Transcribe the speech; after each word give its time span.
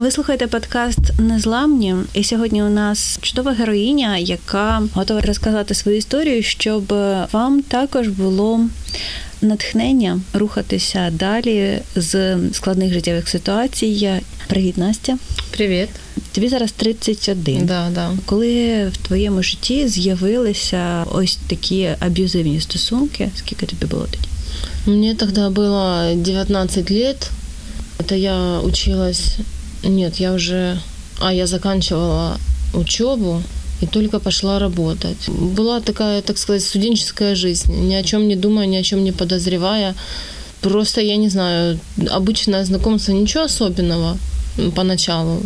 Ви 0.00 0.10
слухаєте 0.10 0.46
подкаст 0.46 0.98
Незламні, 1.18 1.94
і 2.14 2.24
сьогодні 2.24 2.62
у 2.62 2.68
нас 2.68 3.18
чудова 3.22 3.52
героїня, 3.52 4.18
яка 4.18 4.82
готова 4.94 5.20
розказати 5.20 5.74
свою 5.74 5.98
історію, 5.98 6.42
щоб 6.42 6.84
вам 7.32 7.62
також 7.62 8.08
було 8.08 8.60
натхнення 9.42 10.20
рухатися 10.34 11.10
далі 11.12 11.78
з 11.96 12.36
складних 12.52 12.92
життєвих 12.92 13.28
ситуацій. 13.28 14.10
Привіт, 14.46 14.78
Настя. 14.78 15.18
Привіт. 15.50 15.88
Тобі 16.32 16.48
зараз 16.48 16.72
31. 16.72 17.66
Да, 17.66 17.90
да. 17.94 18.10
Коли 18.26 18.86
в 18.88 18.96
твоєму 18.96 19.42
житті 19.42 19.88
з'явилися 19.88 21.04
ось 21.12 21.38
такі 21.46 21.88
аб'юзивні 22.00 22.60
стосунки, 22.60 23.30
скільки 23.36 23.66
тобі 23.66 23.86
було 23.86 24.06
тоді? 24.10 24.28
Мне 24.86 25.14
тогда 25.14 25.50
было 25.50 26.14
19 26.14 26.90
лет. 26.90 27.30
Это 27.98 28.14
я 28.14 28.60
училась... 28.60 29.38
Нет, 29.83 30.19
я 30.19 30.33
уже... 30.33 30.79
А, 31.19 31.33
я 31.33 31.47
заканчивала 31.47 32.37
учебу 32.73 33.41
и 33.81 33.85
только 33.85 34.19
пошла 34.19 34.59
работать. 34.59 35.29
Была 35.29 35.79
такая, 35.79 36.21
так 36.21 36.37
сказать, 36.37 36.63
студенческая 36.63 37.35
жизнь, 37.35 37.71
ни 37.87 37.95
о 37.95 38.03
чем 38.03 38.27
не 38.27 38.35
думая, 38.35 38.65
ни 38.67 38.77
о 38.77 38.83
чем 38.83 39.03
не 39.03 39.11
подозревая. 39.11 39.95
Просто, 40.61 41.01
я 41.01 41.17
не 41.17 41.29
знаю, 41.29 41.79
обычное 42.09 42.65
знакомство, 42.65 43.13
ничего 43.13 43.43
особенного 43.43 44.17
поначалу. 44.75 45.41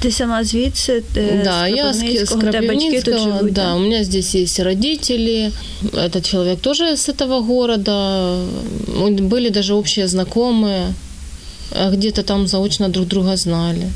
Ти 0.00 0.10
сама 0.10 0.44
звідси? 0.44 1.02
Ти 1.12 1.40
Да, 1.44 1.68
з 1.68 1.76
я 1.76 1.94
с, 1.94 2.26
с 2.26 2.30
Кропивницького, 2.30 2.50
де 2.50 2.68
батьки 2.68 2.96
тут 2.96 3.04
Кропивницкого, 3.04 3.38
живуть, 3.38 3.52
да, 3.52 3.74
у 3.74 3.78
меня 3.78 4.04
здесь 4.04 4.34
есть 4.34 4.60
родители, 4.60 5.52
этот 5.92 6.24
человек 6.24 6.60
тоже 6.60 6.96
с 6.96 7.08
этого 7.08 7.40
города, 7.40 8.38
Мы 9.00 9.10
были 9.10 9.50
даже 9.50 9.74
общие 9.74 10.08
знакомые, 10.08 10.82
а 10.82 10.92
где-то 11.92 12.22
там 12.22 12.46
заочно 12.46 12.88
друг 12.88 13.06
друга 13.08 13.36
знали. 13.36 13.90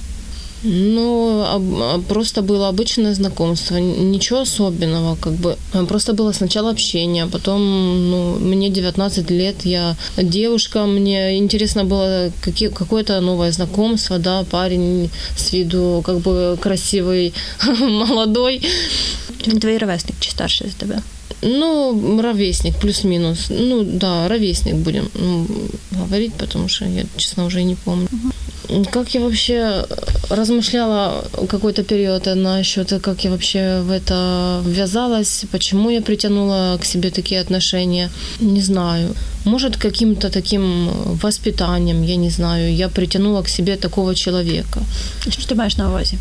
Ну, 0.62 1.42
об- 1.54 1.82
а 1.82 1.98
просто 2.08 2.42
было 2.42 2.68
обычное 2.68 3.14
знакомство, 3.14 3.76
н- 3.76 4.10
ничего 4.12 4.40
особенного, 4.40 5.16
как 5.20 5.32
бы. 5.32 5.56
А 5.72 5.84
Просто 5.86 6.12
было 6.12 6.32
сначала 6.32 6.70
общение, 6.70 7.24
а 7.24 7.28
потом, 7.28 7.60
ну, 8.10 8.34
мне 8.40 8.68
19 8.68 9.30
лет, 9.30 9.54
я 9.64 9.96
девушка, 10.22 10.84
мне 10.86 11.38
интересно 11.38 11.84
было 11.84 12.30
какие, 12.44 12.68
какое-то 12.68 13.20
новое 13.20 13.52
знакомство, 13.52 14.18
да, 14.18 14.44
парень 14.50 15.08
с 15.36 15.52
виду 15.54 16.02
как 16.06 16.16
бы 16.18 16.58
красивый, 16.60 17.32
молодой, 17.80 18.60
Він 19.46 19.58
твій 19.60 19.78
ровесник 19.78 20.16
чи 20.20 20.30
старший 20.30 20.66
за 20.68 20.74
тебе? 20.86 21.02
Ну, 21.41 22.21
ровесник, 22.21 22.75
плюс-минус. 22.75 23.47
Ну, 23.49 23.83
да, 23.83 24.27
ровесник 24.27 24.75
будем 24.75 25.09
ну, 25.15 25.47
говорить, 25.91 26.33
потому 26.33 26.69
что 26.69 26.85
я, 26.85 27.03
честно, 27.17 27.45
уже 27.45 27.61
и 27.61 27.63
не 27.63 27.75
помню. 27.75 28.07
Как 28.91 29.15
я 29.15 29.21
вообще 29.21 29.85
размышляла 30.29 31.23
какой-то 31.47 31.83
период 31.83 32.25
насчет, 32.35 32.93
как 33.01 33.23
я 33.23 33.31
вообще 33.31 33.81
в 33.81 33.91
это 33.91 34.61
ввязалась, 34.65 35.45
почему 35.51 35.91
я 35.91 36.01
притянула 36.01 36.77
к 36.81 36.85
себе 36.85 37.11
такие 37.11 37.41
отношения, 37.41 38.09
не 38.39 38.61
знаю. 38.61 39.15
Может, 39.45 39.77
каким-то 39.77 40.29
таким 40.29 40.89
воспитанием, 41.21 42.03
я 42.03 42.15
не 42.15 42.29
знаю, 42.29 42.73
я 42.73 42.89
притянула 42.89 43.43
к 43.43 43.49
себе 43.49 43.75
такого 43.75 44.15
человека. 44.15 44.81
Що 45.29 45.45
ти 45.45 45.55
маєш 45.55 45.77
на 45.77 45.89
увазі? 45.89 46.17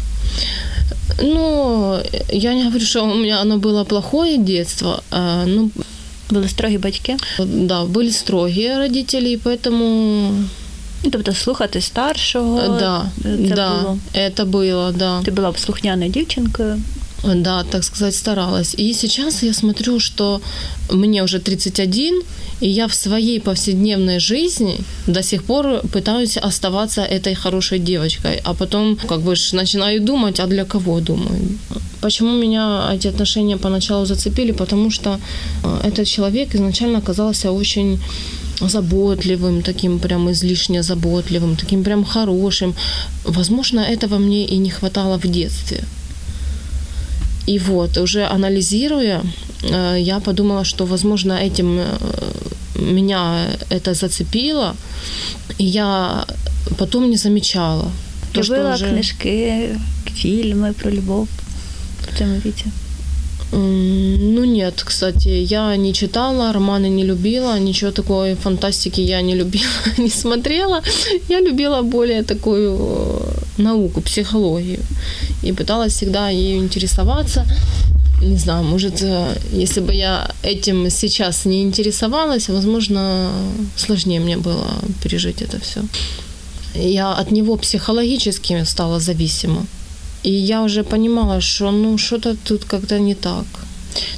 Ну, 1.23 1.99
я 2.29 2.53
не 2.53 2.63
говорю, 2.63 2.85
что 2.85 3.03
у 3.03 3.15
меня 3.15 3.41
оно 3.41 3.57
было 3.57 3.83
плохое 3.83 4.37
детство, 4.37 5.01
а, 5.11 5.43
ну, 5.47 5.69
Були 6.31 6.47
строгі 6.47 6.77
батьки? 6.77 7.17
да, 7.39 7.83
были 7.85 8.11
строгие 8.11 8.77
родители, 8.77 9.29
и 9.29 9.37
поэтому 9.37 10.29
Ну, 11.03 11.11
Тобто 11.11 11.33
слухати 11.33 11.81
старшого. 11.81 12.61
да, 12.79 13.05
це 13.23 13.29
да, 13.55 13.79
було. 13.81 13.97
это 14.13 14.45
было, 14.45 14.91
да. 14.93 15.21
Ти 15.21 15.31
була 15.31 15.51
б 15.51 15.59
слухняною 15.59 16.11
дівчинкою. 16.11 16.81
Да, 17.24 17.64
так 17.64 17.84
сказать, 17.84 18.14
старалась. 18.14 18.74
И 18.74 18.92
сейчас 18.92 19.42
я 19.42 19.54
смотрю, 19.54 19.98
что 20.00 20.40
мне 20.90 21.22
уже 21.22 21.38
31, 21.38 22.22
и 22.60 22.68
я 22.68 22.86
в 22.86 22.94
своей 22.94 23.40
повседневной 23.40 24.18
жизни 24.18 24.76
до 25.06 25.22
сих 25.22 25.44
пор 25.44 25.80
пытаюсь 25.92 26.36
оставаться 26.36 27.02
этой 27.02 27.34
хорошей 27.34 27.78
девочкой. 27.78 28.40
А 28.44 28.52
потом 28.52 28.96
как 28.96 29.20
бы 29.20 29.34
начинаю 29.52 30.00
думать, 30.00 30.40
а 30.40 30.46
для 30.46 30.64
кого 30.64 31.00
думаю. 31.00 31.58
Почему 32.00 32.32
меня 32.32 32.90
эти 32.94 33.08
отношения 33.08 33.56
поначалу 33.56 34.04
зацепили? 34.04 34.52
Потому 34.52 34.90
что 34.90 35.18
э, 35.62 35.80
этот 35.88 36.06
человек 36.06 36.54
изначально 36.54 37.00
казался 37.00 37.52
очень 37.52 37.98
заботливым, 38.60 39.62
таким 39.62 39.98
прям 39.98 40.30
излишне 40.30 40.82
заботливым, 40.82 41.56
таким 41.56 41.82
прям 41.82 42.04
хорошим. 42.04 42.74
Возможно, 43.24 43.80
этого 43.80 44.18
мне 44.18 44.44
и 44.44 44.58
не 44.58 44.70
хватало 44.70 45.18
в 45.18 45.26
детстве. 45.26 45.84
И 47.47 47.59
вот, 47.59 47.97
уже 47.97 48.25
анализируя, 48.25 49.21
э, 49.63 49.97
я 49.99 50.19
подумала, 50.19 50.63
что, 50.63 50.85
возможно, 50.85 51.33
этим 51.33 51.79
э, 51.79 51.85
меня 52.75 53.47
это 53.69 53.93
зацепило, 53.93 54.75
и 55.59 55.63
я 55.65 56.25
потом 56.77 57.09
не 57.09 57.17
замечала. 57.17 57.91
То, 58.33 58.43
что 58.43 58.53
Любила 58.55 58.73
уже- 58.75 58.89
книжки, 58.89 59.69
фільми 60.15 60.73
про 60.73 60.91
любов 60.91 61.27
в 62.13 62.17
цьому 62.17 62.35
віці. 62.45 62.65
Ну 63.56 64.44
нет, 64.44 64.82
кстати, 64.84 65.28
я 65.28 65.76
не 65.76 65.92
читала, 65.92 66.52
романы 66.52 66.88
не 66.88 67.04
любила, 67.04 67.58
ничего 67.58 67.92
такой 67.92 68.34
фантастики 68.34 69.00
я 69.00 69.22
не 69.22 69.36
любила, 69.36 69.70
не 69.98 70.10
смотрела. 70.10 70.82
Я 71.28 71.40
любила 71.40 71.82
более 71.82 72.22
такую 72.22 72.76
э, 72.78 73.62
науку, 73.62 74.00
психологию. 74.00 74.80
И 75.44 75.52
пыталась 75.52 75.92
всегда 75.92 76.30
ею 76.30 76.58
интересоваться. 76.58 77.46
Не 78.22 78.38
знаю, 78.38 78.64
может, 78.64 79.02
э, 79.02 79.36
если 79.52 79.80
бы 79.80 79.94
я 79.94 80.30
этим 80.42 80.90
сейчас 80.90 81.44
не 81.44 81.62
интересовалась, 81.62 82.48
возможно, 82.48 83.30
сложнее 83.76 84.20
мне 84.20 84.36
было 84.36 84.66
пережить 85.02 85.42
это 85.42 85.60
все. 85.60 85.80
Я 86.74 87.12
от 87.12 87.30
него 87.30 87.56
психологически 87.56 88.64
стала 88.64 88.98
зависима. 88.98 89.64
И 90.24 90.30
я 90.30 90.62
уже 90.62 90.82
понимала, 90.82 91.40
что 91.40 91.70
ну 91.70 91.98
что-то 91.98 92.36
тут 92.44 92.64
как-то 92.64 92.98
не 92.98 93.14
так. 93.14 93.44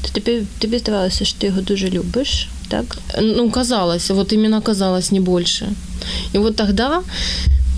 То 0.02 0.08
тобі, 0.12 0.42
тобі 0.58 0.78
здавалося, 0.78 1.24
що 1.24 1.38
ти 1.38 1.46
його 1.46 1.60
дуже 1.60 1.88
любиш, 1.88 2.48
так? 2.68 2.98
Ну, 3.22 3.50
казалось, 3.50 4.10
вот 4.10 4.32
именно 4.32 4.60
казалось, 4.62 5.12
не 5.12 5.20
больше. 5.20 5.72
И 6.34 6.38
вот 6.38 6.56
тогда 6.56 7.02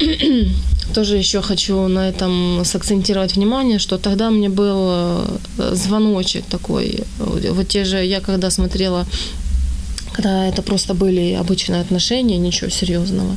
тоже 0.94 1.16
еще 1.16 1.42
хочу 1.42 1.88
на 1.88 2.08
этом 2.08 2.64
сакцентировать 2.64 3.36
внимание, 3.36 3.78
что 3.78 3.98
тогда 3.98 4.30
мне 4.30 4.48
был 4.48 4.88
э, 5.58 5.74
звоночек 5.74 6.44
такой. 6.44 7.04
Вот 7.18 7.68
те 7.68 7.84
же, 7.84 8.04
я 8.04 8.20
когда 8.20 8.50
смотрела, 8.50 9.06
когда 10.12 10.46
это 10.46 10.62
просто 10.62 10.94
были 10.94 11.34
обычные 11.34 11.80
отношения, 11.80 12.38
ничего 12.38 12.70
серьезного. 12.70 13.36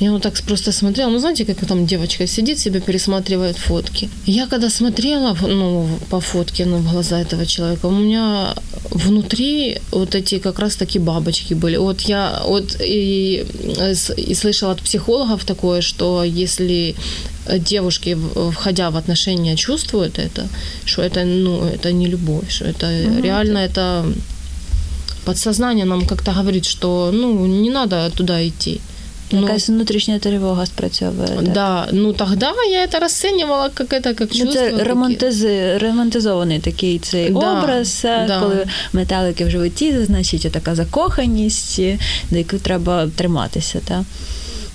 Я 0.00 0.12
вот 0.12 0.22
так 0.22 0.42
просто 0.42 0.72
смотрела, 0.72 1.10
ну 1.10 1.18
знаете, 1.18 1.44
как 1.44 1.66
там 1.66 1.86
девочка 1.86 2.26
сидит 2.26 2.58
себе, 2.58 2.80
пересматривает 2.80 3.56
фотки. 3.56 4.08
Я 4.26 4.46
когда 4.46 4.70
смотрела, 4.70 5.36
ну, 5.42 5.86
по 6.08 6.20
фотке, 6.20 6.64
ну, 6.64 6.78
в 6.78 6.90
глаза 6.92 7.20
этого 7.20 7.44
человека, 7.44 7.86
у 7.86 7.90
меня 7.90 8.54
внутри 8.90 9.78
вот 9.92 10.14
эти 10.14 10.38
как 10.38 10.58
раз 10.58 10.76
таки 10.76 10.98
бабочки 10.98 11.54
были. 11.54 11.76
Вот 11.78 12.00
я 12.08 12.42
вот 12.46 12.76
и, 12.80 13.44
и 14.16 14.34
слышала 14.34 14.72
от 14.72 14.80
психологов 14.80 15.44
такое, 15.44 15.82
что 15.82 16.24
если 16.24 16.94
девушки, 17.58 18.16
входя 18.52 18.90
в 18.90 18.96
отношения, 18.96 19.56
чувствуют 19.56 20.18
это, 20.18 20.48
что 20.84 21.02
это, 21.02 21.24
ну, 21.24 21.64
это 21.64 21.92
не 21.92 22.06
любовь, 22.06 22.50
что 22.50 22.64
это 22.64 22.86
Мгм. 22.86 23.22
реально 23.22 23.58
это 23.58 24.04
подсознание 25.24 25.84
нам 25.84 26.06
как-то 26.06 26.32
говорит, 26.32 26.64
что 26.64 27.10
ну 27.12 27.46
не 27.46 27.70
надо 27.70 28.10
туда 28.16 28.40
идти. 28.48 28.80
Ну, 29.31 29.41
Якась 29.41 29.69
внутрішня 29.69 30.19
тривога 30.19 30.65
спрацьовує. 30.65 31.27
так? 31.27 31.51
да, 31.53 31.87
ну 31.91 32.13
тогда 32.13 32.53
я 32.71 32.85
это 32.85 32.99
расценивала 32.99 33.69
как 33.73 33.93
это, 33.93 34.13
как 34.13 34.29
Ну, 34.31 34.37
чувство. 34.39 34.53
це 34.53 34.71
таки- 34.71 34.83
романтизи... 34.83 35.77
романтизований 35.77 36.59
такий 36.59 36.99
цей 36.99 37.29
Да, 37.29 37.59
образ, 37.61 38.01
е, 38.05 38.25
да. 38.27 38.39
коли 38.39 38.65
метелики 38.93 39.45
в 39.45 39.49
животі, 39.49 39.91
це 39.93 40.05
значить 40.05 40.51
така 40.51 40.75
закоханість, 40.75 41.81
до 42.31 42.37
якої 42.37 42.61
треба 42.61 43.07
триматися. 43.15 43.79
Та? 43.85 44.05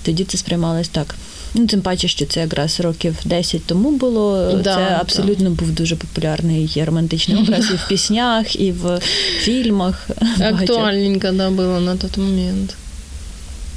Тоді 0.03 0.23
це 0.23 0.37
сприймалось 0.37 0.87
так. 0.87 1.15
Ну, 1.53 1.67
тим 1.67 1.81
паче, 1.81 2.07
що 2.07 2.25
це 2.25 2.39
якраз 2.39 2.79
років 2.79 3.15
10 3.25 3.65
тому 3.65 3.91
було. 3.91 4.51
Да, 4.51 4.75
це 4.75 4.85
да. 4.89 4.97
абсолютно 5.01 5.49
був 5.49 5.71
дуже 5.71 5.95
популярний 5.95 6.83
романтичний 6.85 7.37
образ 7.37 7.65
і 7.71 7.73
в 7.73 7.87
піснях, 7.89 8.59
і 8.59 8.71
в 8.71 8.99
фільмах. 9.39 10.09
багатьох. 10.39 10.61
Актуальненько, 10.61 11.31
да, 11.31 11.49
было 11.49 11.79
на 11.79 11.95
тот 11.95 12.17
момент. 12.17 12.75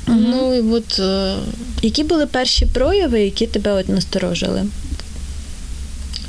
Мгм. 0.10 0.30
Ну 0.30 0.56
і 0.56 0.62
вот 0.62 1.00
э, 1.00 1.38
Які 1.82 2.04
були 2.04 2.26
перші 2.26 2.66
прояви, 2.66 3.22
які 3.22 3.48
тебе 3.48 3.72
от 3.74 3.90
насторожили? 3.90 4.66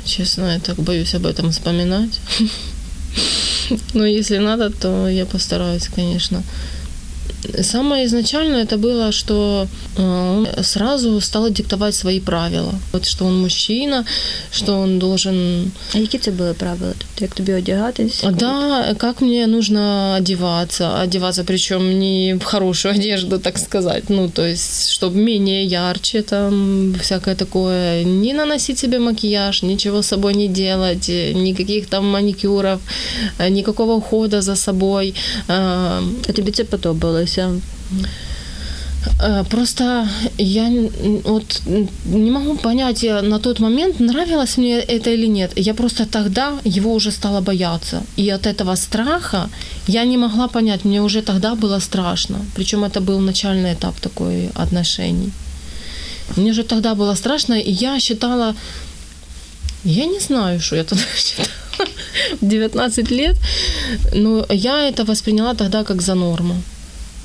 Честно, 0.05 0.53
я 0.53 0.59
так 0.59 0.79
боюсь 0.79 1.15
об 1.15 1.25
этом 1.25 1.49
вспоминать. 1.49 2.19
Но 3.93 4.05
если 4.05 4.39
надо, 4.39 4.69
то 4.69 5.09
я 5.09 5.25
постараюсь, 5.25 5.87
конечно. 5.95 6.43
Самое 7.62 8.06
изначально 8.06 8.56
это 8.56 8.76
было, 8.76 9.12
что 9.12 9.66
э, 9.96 10.02
он 10.02 10.48
сразу 10.64 11.20
стал 11.20 11.50
диктовать 11.50 11.94
свои 11.94 12.20
правила. 12.20 12.74
Вот 12.92 13.06
что 13.06 13.24
он 13.24 13.40
мужчина, 13.40 14.04
что 14.52 14.80
он 14.80 14.98
должен... 14.98 15.70
А 15.94 15.98
які 15.98 16.18
це 16.18 16.30
були 16.30 16.54
правила? 16.54 16.92
Тобто, 16.98 17.24
як 17.24 17.34
тобі 17.34 17.52
одягатись? 17.52 18.24
Да, 18.38 18.94
как 18.98 19.22
мне 19.22 19.46
нужно 19.46 20.14
одеваться, 20.18 21.02
одеваться, 21.02 21.44
причем 21.44 21.98
не 21.98 22.34
в 22.34 22.44
хорошую 22.44 22.94
одежду, 22.94 23.38
так 23.38 23.58
сказать, 23.58 24.04
ну, 24.08 24.28
то 24.28 24.42
есть, 24.42 24.90
чтобы 24.90 25.16
менее 25.16 25.64
ярче, 25.64 26.22
там, 26.22 26.94
всякое 27.00 27.34
такое, 27.34 28.04
не 28.04 28.32
наносить 28.32 28.78
себе 28.78 28.98
макияж, 28.98 29.62
ничего 29.62 29.98
с 29.98 30.06
собой 30.06 30.34
не 30.34 30.48
делать, 30.48 31.08
никаких 31.34 31.86
там 31.86 32.10
маникюров, 32.10 32.80
никакого 33.50 33.94
ухода 33.94 34.42
за 34.42 34.56
собой. 34.56 35.14
А 35.48 36.00
тобі 36.32 36.50
це 36.50 36.64
подобалося? 36.64 37.29
Э, 39.19 39.43
просто 39.49 40.07
я 40.37 40.69
вот 41.23 41.61
не 42.05 42.31
могу 42.31 42.57
понять 42.57 43.03
на 43.03 43.39
тот 43.39 43.59
момент, 43.59 43.99
нравилось 43.99 44.57
мне 44.57 44.79
это 44.79 45.09
или 45.09 45.27
нет. 45.27 45.51
Я 45.55 45.73
просто 45.73 46.05
тогда 46.05 46.59
его 46.65 46.93
уже 46.93 47.11
стала 47.11 47.41
бояться. 47.41 48.03
И 48.17 48.29
от 48.29 48.45
этого 48.45 48.75
страха 48.75 49.49
я 49.87 50.05
не 50.05 50.17
могла 50.17 50.47
понять, 50.47 50.85
мне 50.85 51.01
уже 51.01 51.21
тогда 51.21 51.55
было 51.55 51.79
страшно. 51.79 52.37
Причем 52.55 52.83
это 52.83 53.01
был 53.01 53.19
начальный 53.19 53.73
этап 53.73 53.99
такой 53.99 54.49
отношений. 54.55 55.31
Мне 56.37 56.51
уже 56.51 56.63
тогда 56.63 56.95
было 56.95 57.15
страшно, 57.15 57.59
и 57.59 57.71
я 57.71 57.99
считала, 57.99 58.55
я 59.83 60.05
не 60.05 60.19
знаю, 60.19 60.59
что 60.59 60.75
я 60.75 60.83
тогда 60.83 61.03
считала. 61.15 61.47
19 62.41 63.11
лет, 63.11 63.35
но 64.13 64.45
я 64.49 64.87
это 64.87 65.03
восприняла 65.03 65.53
тогда 65.53 65.83
как 65.83 66.01
за 66.01 66.15
норму. 66.15 66.55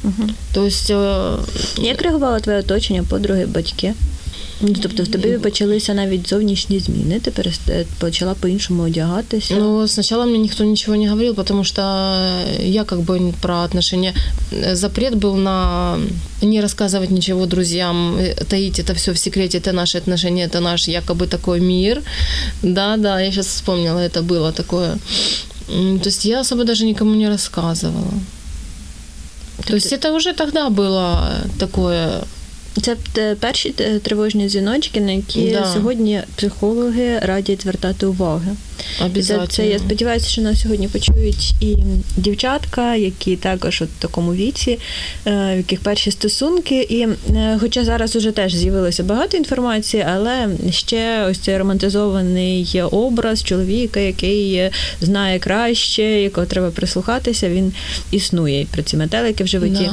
Угу. 0.03 0.29
Тобто, 0.53 1.39
як 1.77 2.01
реагувало 2.01 2.39
твоє 2.39 2.59
оточення, 2.59 3.03
подруги, 3.03 3.45
батьки? 3.45 3.93
Ну, 4.63 4.75
тобто 4.81 5.03
в 5.03 5.07
тобі 5.07 5.37
почалися 5.37 5.93
навіть 5.93 6.29
зовнішні 6.29 6.79
зміни, 6.79 7.19
ти 7.19 7.53
почала 7.99 8.33
по-іншому 8.33 8.83
одягатися. 8.83 9.55
Ну, 9.55 9.87
сначала 9.87 10.25
мне 10.25 10.37
никто 10.37 10.63
ничего 10.63 10.97
не 10.97 11.09
говорил, 11.09 11.35
потому 11.35 11.63
что 11.63 11.81
я 12.63 12.83
как 12.83 12.99
бы 12.99 13.33
про 13.41 13.63
отношения... 13.63 14.13
Запрет 14.73 15.15
был 15.15 15.35
на 15.35 15.97
не 16.41 16.61
рассказывать 16.61 17.11
ничего 17.11 17.45
друзьям, 17.45 18.17
таить 18.47 18.79
это 18.79 18.93
все 18.93 19.11
в 19.11 19.17
секрете, 19.17 19.57
это 19.57 19.71
наши 19.73 19.97
отношения, 19.97 20.45
это 20.45 20.59
наш 20.59 20.87
якобы 20.87 21.27
такой 21.27 21.59
мир. 21.59 22.01
Да-да, 22.61 23.21
я 23.21 23.31
сейчас 23.31 23.47
вспомнила, 23.47 23.99
это 23.99 24.21
было 24.21 24.51
такое. 24.51 24.97
То 25.67 26.07
есть 26.07 26.25
я 26.25 26.41
особо 26.41 26.63
даже 26.63 26.85
никому 26.85 27.15
не 27.15 27.29
рассказывала. 27.29 28.13
То 29.64 29.74
есть 29.74 29.92
это 29.92 30.12
уже 30.12 30.32
тогда 30.34 30.70
было 30.70 31.32
такое 31.58 32.24
Це 32.82 32.96
перші 33.40 33.70
тривожні 34.02 34.48
дзвіночки, 34.48 35.00
на 35.00 35.12
які 35.12 35.50
да. 35.50 35.72
сьогодні 35.74 36.20
психологи 36.36 37.18
радять 37.18 37.62
звертати 37.62 38.06
увагу. 38.06 38.56
Це, 39.22 39.46
це 39.48 39.66
я 39.66 39.78
сподіваюся, 39.78 40.28
що 40.28 40.42
нас 40.42 40.62
сьогодні 40.62 40.88
почують 40.88 41.54
і 41.60 41.76
дівчатка, 42.16 42.94
які 42.94 43.36
також 43.36 43.82
от 43.82 43.88
в 43.88 44.02
такому 44.02 44.34
віці, 44.34 44.78
е, 45.26 45.54
в 45.54 45.56
яких 45.56 45.80
перші 45.80 46.10
стосунки. 46.10 46.82
І 46.82 47.00
е, 47.00 47.58
хоча 47.60 47.84
зараз 47.84 48.16
уже 48.16 48.30
теж 48.30 48.54
з'явилося 48.54 49.02
багато 49.02 49.36
інформації, 49.36 50.06
але 50.08 50.48
ще 50.70 51.26
ось 51.30 51.38
цей 51.38 51.58
романтизований 51.58 52.82
образ 52.90 53.42
чоловіка, 53.42 54.00
який 54.00 54.70
знає 55.00 55.38
краще, 55.38 56.02
якого 56.02 56.46
треба 56.46 56.70
прислухатися, 56.70 57.48
він 57.48 57.72
існує 58.10 58.66
при 58.70 58.82
ці 58.82 58.96
метелики 58.96 59.44
в 59.44 59.46
животі. 59.46 59.90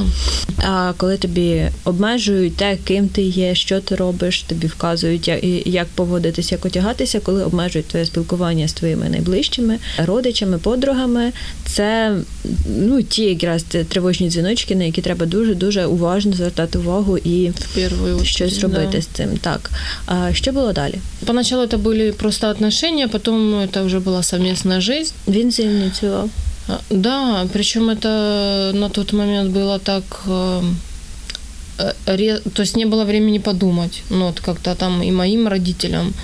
Да. 0.56 0.64
А 0.66 0.92
коли 0.96 1.16
тобі 1.16 1.68
обмежують 1.84 2.56
те, 2.56 2.73
ким 2.83 3.07
ти 3.07 3.21
є, 3.21 3.55
що 3.55 3.79
ти 3.79 3.95
робиш, 3.95 4.41
тобі 4.41 4.67
вказують, 4.67 5.31
як 5.65 5.87
поводитися, 5.87 6.55
як 6.55 6.65
одягатися, 6.65 7.19
коли 7.19 7.43
обмежують 7.43 7.87
твоє 7.87 8.05
спілкування 8.05 8.67
з 8.67 8.73
твоїми 8.73 9.09
найближчими 9.09 9.77
родичами, 9.97 10.57
подругами. 10.57 11.31
Це 11.65 12.15
ну 12.77 13.01
ті 13.01 13.23
якраз 13.23 13.63
тривожні 13.63 14.29
дзвіночки, 14.29 14.75
на 14.75 14.83
які 14.83 15.01
треба 15.01 15.25
дуже 15.25 15.55
дуже 15.55 15.85
уважно 15.85 16.33
звертати 16.33 16.77
увагу 16.77 17.17
і 17.17 17.51
в 17.75 18.25
щось 18.25 18.59
робити 18.59 18.89
да. 18.91 19.01
з 19.01 19.05
цим. 19.05 19.37
Так 19.37 19.71
а 20.05 20.33
що 20.33 20.51
було 20.51 20.73
далі? 20.73 20.95
Поначалу 21.25 21.67
це 21.67 21.77
були 21.77 22.11
просто 22.11 22.47
отношения, 22.47 23.07
потім 23.07 23.67
це 23.73 23.81
вже 23.81 23.99
була 23.99 24.23
совместна 24.23 24.81
життя. 24.81 25.11
Він 25.27 25.51
зініціював. 25.51 26.29
Да, 26.89 27.47
причем 27.51 27.89
это 27.89 28.73
на 28.73 28.89
тот 28.89 29.13
момент 29.13 29.51
было 29.51 29.79
так 29.79 30.03
Э, 30.27 30.61
то 31.76 32.62
есть 32.62 32.76
не 32.76 32.86
было 32.86 33.04
времени 33.04 33.38
подумать. 33.38 34.02
Ну, 34.10 34.28
от 34.28 34.40
как-то 34.40 34.74
там 34.74 35.02
и 35.02 35.12
моим 35.12 35.48
родителям. 35.48 36.14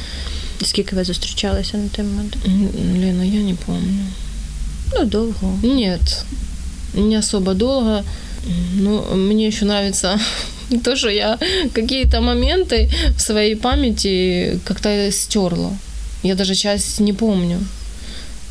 Скільки 0.64 0.96
ви 0.96 1.04
зустрічалися 1.04 1.76
на 1.76 1.88
той 1.88 2.04
момент? 2.04 2.36
Лена, 3.00 3.24
я 3.24 3.40
не 3.40 3.54
помню. 3.54 4.04
Ну, 4.98 5.04
долго. 5.04 5.58
Нет, 5.62 6.24
не 6.94 7.18
особо 7.18 7.54
долго. 7.54 8.04
Ну, 8.74 9.04
мне 9.14 9.46
еще 9.46 9.64
нравится 9.64 10.20
то, 10.84 10.96
что 10.96 11.10
я 11.10 11.38
какие-то 11.72 12.20
моменты 12.20 12.90
в 13.16 13.20
своей 13.20 13.56
памяти 13.56 14.58
как-то 14.64 15.10
стерла. 15.10 15.70
Я 16.22 16.34
даже 16.34 16.54
часть 16.54 17.00
не 17.00 17.12
помню. 17.12 17.58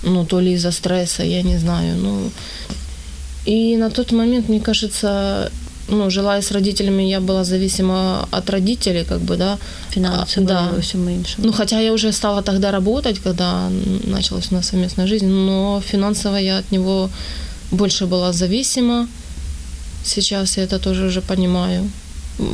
Ну, 0.03 0.25
то 0.25 0.41
ли 0.41 0.53
из-за 0.53 0.71
стресса, 0.71 1.23
я 1.23 1.43
не 1.43 1.57
знаю. 1.59 1.95
Ну, 1.97 2.31
и 3.45 3.77
на 3.77 3.89
тот 3.89 4.11
момент, 4.11 4.49
мне 4.49 4.59
кажется, 4.59 5.51
ну, 5.89 6.09
жила 6.09 6.41
с 6.41 6.51
родителями, 6.51 7.03
я 7.03 7.19
была 7.19 7.43
зависима 7.43 8.27
от 8.31 8.49
родителей, 8.49 9.05
как 9.05 9.19
бы, 9.19 9.37
да. 9.37 9.57
Финансово, 9.89 10.47
да. 10.47 10.81
всем 10.81 11.05
меньше. 11.07 11.35
Ну, 11.37 11.51
хотя 11.51 11.79
я 11.81 11.93
уже 11.93 12.11
стала 12.11 12.41
тогда 12.41 12.71
работать, 12.71 13.19
когда 13.19 13.69
началась 14.07 14.51
у 14.51 14.55
нас 14.55 14.67
совместная 14.67 15.07
жизнь, 15.07 15.27
но 15.27 15.81
финансово 15.81 16.37
я 16.37 16.59
от 16.59 16.71
него 16.71 17.09
больше 17.71 18.05
была 18.05 18.33
зависима. 18.33 19.07
Сейчас 20.05 20.57
я 20.57 20.63
это 20.63 20.79
тоже 20.79 21.05
уже 21.05 21.21
понимаю. 21.21 21.89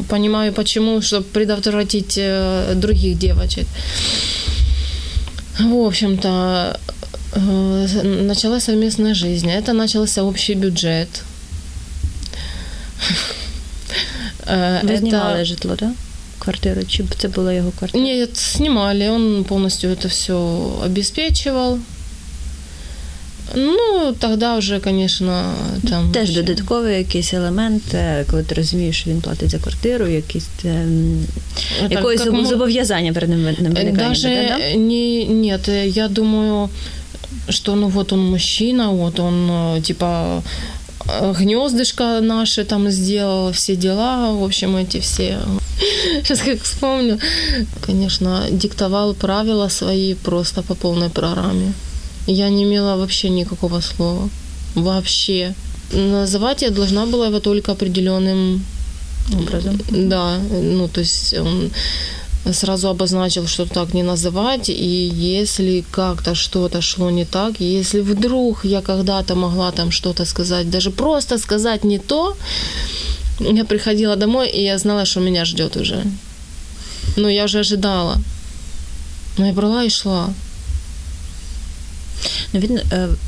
Понимаю, 0.09 0.53
почему, 0.53 1.01
чтобы 1.01 1.25
предотвратить 1.25 2.17
э, 2.17 2.73
других 2.75 3.19
девочек. 3.19 3.67
В 5.59 5.85
общем-то, 5.85 6.79
э, 7.35 7.87
началась 8.27 8.63
совместная 8.63 9.13
жизнь. 9.13 9.49
Это 9.49 9.73
начался 9.73 10.23
общий 10.23 10.55
бюджет– 10.55 11.09
Ви 14.83 14.93
это... 14.93 14.97
знімали 14.97 15.45
житло, 15.45 15.75
да? 15.79 15.91
Квартиру? 16.39 16.81
Чи 16.87 17.03
це 17.17 17.27
була 17.27 17.53
його 17.53 17.71
квартира? 17.71 18.03
Нет, 18.03 18.37
снимали. 18.37 19.09
Он 19.09 19.43
полностью 19.43 19.89
это 19.89 20.07
все 20.07 20.33
обеспечивал. 20.85 21.79
Ну, 23.55 24.13
тогда 24.19 24.57
вже, 24.57 24.81
звісно, 24.85 25.53
там. 25.89 26.11
Теж 26.11 26.29
ще... 26.29 26.43
додатковий 26.43 26.97
якийсь 26.97 27.33
елемент, 27.33 27.83
коли 28.29 28.43
ти 28.43 28.55
розумієш, 28.55 28.99
що 28.99 29.09
він 29.09 29.21
платить 29.21 29.49
за 29.49 29.57
квартиру, 29.59 30.07
якісь 30.07 30.47
так, 30.61 31.91
якоїсь 31.91 32.21
как 32.21 32.45
зобов'язання 32.45 33.13
перед 33.13 33.29
ним 33.29 33.43
виникає. 33.43 33.91
Даже 33.91 34.27
да? 34.27 34.77
не, 34.77 35.25
нет, 35.25 35.67
я 35.95 36.07
думаю, 36.07 36.69
что 37.49 37.75
ну 37.75 37.87
вот 37.87 38.13
он 38.13 38.19
мужчина, 38.19 38.89
вот 38.89 39.19
он 39.19 39.81
типа 39.81 40.41
гнездышко 41.07 42.19
наше 42.21 42.65
там 42.65 42.89
сделал, 42.89 43.51
все 43.51 43.75
дела, 43.75 44.31
в 44.33 44.43
общем, 44.43 44.75
эти 44.75 44.99
все. 44.99 45.39
Сейчас 46.23 46.41
как 46.41 46.61
вспомню. 46.61 47.19
Конечно, 47.81 48.47
диктовал 48.51 49.13
правила 49.13 49.69
свои 49.69 50.15
просто 50.15 50.61
по 50.61 50.75
полной 50.75 51.09
программе. 51.09 51.73
Я 52.27 52.49
не 52.49 52.63
имела 52.63 52.97
вообще 52.97 53.29
никакого 53.29 53.81
слова. 53.81 54.29
Вообще. 54.75 55.53
Называть 55.91 56.63
я 56.63 56.71
должна 56.71 57.05
была 57.05 57.27
его 57.27 57.39
только 57.39 57.71
определенным 57.71 58.65
образом. 59.33 59.79
Да, 59.89 60.37
ну 60.37 60.87
то 60.87 61.01
есть 61.01 61.33
он 61.33 61.71
сразу 62.53 62.89
обозначил, 62.89 63.47
что 63.47 63.65
так 63.65 63.93
не 63.93 64.03
называть, 64.03 64.69
и 64.69 65.11
если 65.35 65.83
как-то 65.91 66.35
что-то 66.35 66.81
шло 66.81 67.09
не 67.09 67.25
так, 67.25 67.59
если 67.59 68.01
вдруг 68.01 68.65
я 68.65 68.81
когда-то 68.81 69.35
могла 69.35 69.71
там 69.71 69.91
что-то 69.91 70.25
сказать, 70.25 70.69
даже 70.69 70.91
просто 70.91 71.37
сказать 71.37 71.83
не 71.83 71.99
то, 71.99 72.35
я 73.39 73.65
приходила 73.65 74.15
домой, 74.15 74.49
и 74.49 74.63
я 74.63 74.77
знала, 74.77 75.05
что 75.05 75.19
меня 75.19 75.45
ждет 75.45 75.75
уже. 75.77 76.03
Ну, 77.17 77.29
я 77.29 77.43
уже 77.45 77.59
ожидала. 77.59 78.17
Но 79.37 79.45
я 79.45 79.53
брала 79.53 79.83
и 79.83 79.89
шла. 79.89 80.33
Ну, 82.53 82.59
він, 82.59 82.79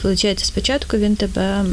виходить, 0.04 0.40
спочатку 0.40 0.98
він 0.98 1.16
тебе 1.16 1.66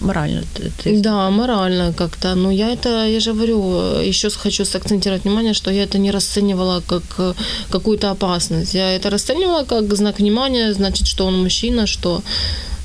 морально... 0.00 0.42
Ты... 0.84 1.00
Да, 1.00 1.30
морально 1.30 1.94
как-то. 1.94 2.34
Но 2.34 2.52
я 2.52 2.72
это, 2.72 3.08
я 3.08 3.20
же 3.20 3.32
говорю, 3.32 3.60
еще 4.08 4.30
хочу 4.30 4.64
сакцентировать 4.64 5.24
внимание, 5.24 5.54
что 5.54 5.70
я 5.70 5.82
это 5.82 5.98
не 5.98 6.10
расценивала 6.10 6.82
как 6.86 7.02
э, 7.18 7.34
какую-то 7.70 8.10
опасность. 8.10 8.74
Я 8.74 8.96
это 8.96 9.10
расценивала 9.10 9.64
как 9.64 9.94
знак 9.94 10.18
внимания, 10.18 10.74
значит, 10.74 11.06
что 11.06 11.26
он 11.26 11.42
мужчина, 11.42 11.86
что, 11.86 12.22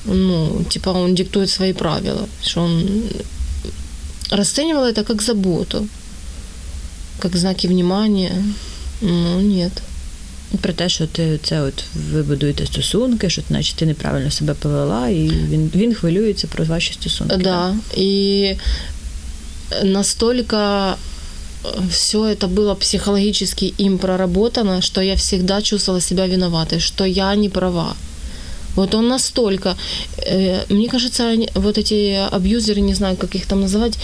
ну, 0.05 0.63
типа, 0.69 0.89
он 0.89 1.15
диктует 1.15 1.49
свои 1.49 1.73
правила, 1.73 2.27
что 2.41 2.61
он 2.61 3.03
расценивала 4.31 4.89
это 4.89 5.03
как 5.03 5.21
заботу, 5.21 5.87
как 7.19 7.35
знаки 7.35 7.67
внимания. 7.67 8.43
Ну, 9.01 9.41
нет. 9.41 9.71
Про 10.60 10.72
те, 10.72 10.88
що 10.88 11.06
ти 11.06 11.38
це 11.42 11.62
от 11.62 11.84
ви 12.12 12.22
будуєте 12.22 12.66
стосунки, 12.66 13.30
що 13.30 13.42
наче 13.48 13.76
ти 13.76 13.86
неправильно 13.86 14.30
себе 14.30 14.54
повела, 14.54 15.08
і 15.08 15.28
він 15.28 15.70
він 15.74 15.94
хвилюється 15.94 16.46
про 16.46 16.64
ваші 16.64 16.92
стосунки. 16.92 17.36
Да. 17.36 17.74
И 17.96 18.56
настолько 19.82 20.96
все 21.90 22.18
это 22.26 22.48
было 22.48 22.74
психологически 22.74 23.74
им 23.78 23.98
проработано, 23.98 24.80
что 24.82 25.00
я 25.02 25.14
всегда 25.14 25.62
чувствовала 25.62 26.00
себя 26.00 26.26
виноватой, 26.26 26.80
что 26.80 27.04
я 27.04 27.36
не 27.36 27.48
права. 27.48 27.96
Вот 28.76 28.94
он 28.94 29.08
настолько, 29.08 29.76
э, 30.18 30.64
мне 30.68 30.88
кажется, 30.88 31.28
они, 31.28 31.48
вот 31.54 31.78
эти 31.78 32.16
абьюзеры, 32.30 32.80
не 32.80 32.94
знаю, 32.94 33.16
как 33.16 33.34
их 33.34 33.46
там 33.46 33.60
называть, 33.60 33.98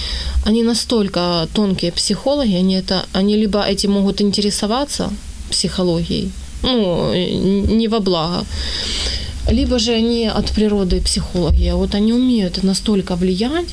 они 0.45 0.63
настолько 0.65 1.49
тонкие 1.55 1.93
психологи, 1.93 2.57
они 2.57 2.75
это, 2.75 3.05
они 3.13 3.37
либо 3.37 3.61
этим 3.61 3.93
могут 3.93 4.21
интересоваться 4.21 5.11
психологией, 5.50 6.32
ну, 6.64 7.14
не 7.14 7.88
во 7.88 8.00
благо, 8.00 8.46
либо 9.50 9.80
же 9.80 9.94
они 9.94 10.28
от 10.28 10.52
природы 10.52 11.02
психологи, 11.02 11.68
а 11.68 11.76
вот 11.76 11.96
они 11.96 12.14
умеют 12.14 12.64
настолько 12.64 13.16
влиять, 13.16 13.70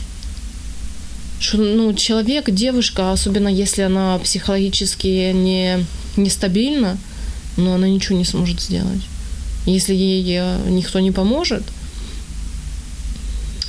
что 1.40 1.58
ну, 1.58 1.92
человек, 1.94 2.50
девушка, 2.50 3.12
особенно 3.12 3.48
если 3.48 3.82
она 3.82 4.18
психологически 4.18 5.32
не, 5.32 5.84
нестабильна, 6.16 6.98
но 7.56 7.74
она 7.74 7.88
ничего 7.88 8.18
не 8.18 8.24
сможет 8.24 8.60
сделать. 8.60 9.02
Если 9.66 9.94
ей 9.94 10.24
э, 10.38 10.58
никто 10.68 11.00
не 11.00 11.10
поможет, 11.10 11.62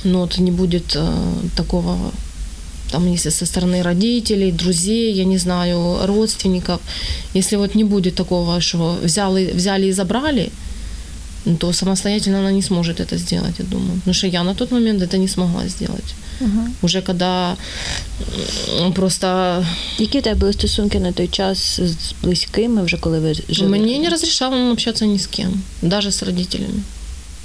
ну 0.04 0.20
вот 0.20 0.38
не 0.38 0.50
будет 0.50 0.92
э, 0.94 1.32
такого, 1.56 2.12
там, 2.91 3.11
если 3.11 3.31
со 3.31 3.45
стороны 3.45 3.81
родителей, 3.81 4.51
друзей, 4.51 5.13
я 5.13 5.25
не 5.25 5.37
знаю, 5.37 6.05
родственников, 6.05 6.79
если 7.35 7.57
вот 7.57 7.75
не 7.75 7.83
будет 7.83 8.15
такого, 8.15 8.61
что 8.61 8.99
взяли, 9.03 9.51
взяли 9.55 9.87
и 9.87 9.93
забрали, 9.93 10.51
то 11.59 11.73
самостоятельно 11.73 12.39
она 12.39 12.51
не 12.51 12.61
сможет 12.61 12.99
это 12.99 13.17
сделать, 13.17 13.55
я 13.59 13.65
думаю. 13.65 13.93
Потому 13.93 14.13
что 14.13 14.27
я 14.27 14.43
на 14.43 14.53
тот 14.53 14.71
момент 14.71 15.01
это 15.01 15.17
не 15.17 15.27
смогла 15.27 15.67
сделать. 15.67 16.15
Угу. 16.41 16.59
Уже 16.81 17.01
когда 17.01 17.57
просто... 18.95 19.65
Які 19.99 20.19
у 20.19 20.21
тебе 20.21 20.35
були 20.35 20.53
стосунки 20.53 20.99
на 20.99 21.11
той 21.11 21.27
час 21.27 21.79
з 21.81 22.13
близькими, 22.23 22.83
вже 22.83 22.97
коли 22.97 23.19
ви 23.19 23.33
жили? 23.49 23.69
Мне 23.69 23.97
не 23.97 24.09
разрешало 24.09 24.71
общаться 24.71 25.05
ни 25.05 25.17
с 25.17 25.27
кем, 25.27 25.61
даже 25.81 26.11
с 26.11 26.23
родителями. 26.23 26.83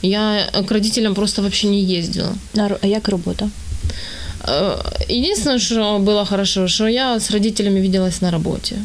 Я 0.03 0.49
к 0.69 0.71
родителям 0.73 1.15
просто 1.15 1.43
вообще 1.43 1.67
не 1.69 1.99
ездила. 1.99 2.35
А 2.83 2.87
як 2.87 3.09
робота? 3.09 3.49
Э, 4.44 4.78
единственное, 5.10 5.60
что 5.60 6.00
было 6.00 6.26
хорошо, 6.26 6.68
что 6.68 6.88
я 6.88 7.20
с 7.20 7.32
родителями 7.32 7.80
виделась 7.80 8.22
на 8.22 8.32
работе. 8.32 8.76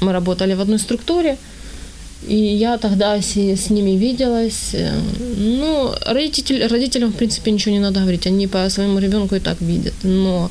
Мы 0.00 0.12
работали 0.12 0.54
в 0.54 0.60
одной 0.60 0.78
структуре, 0.78 1.38
и 2.26 2.36
я 2.36 2.78
тогда 2.78 3.20
с, 3.20 3.36
с 3.36 3.70
ними 3.70 3.92
виделась. 3.92 4.74
Ну, 5.36 5.94
родитель, 6.06 6.66
родителям, 6.66 7.12
в 7.12 7.16
принципе, 7.16 7.50
ничего 7.50 7.72
не 7.72 7.80
надо 7.80 8.00
говорить. 8.00 8.26
Они 8.26 8.46
по 8.46 8.68
своему 8.70 8.98
ребенку 8.98 9.34
и 9.34 9.40
так 9.40 9.60
видят. 9.60 9.94
Но 10.02 10.50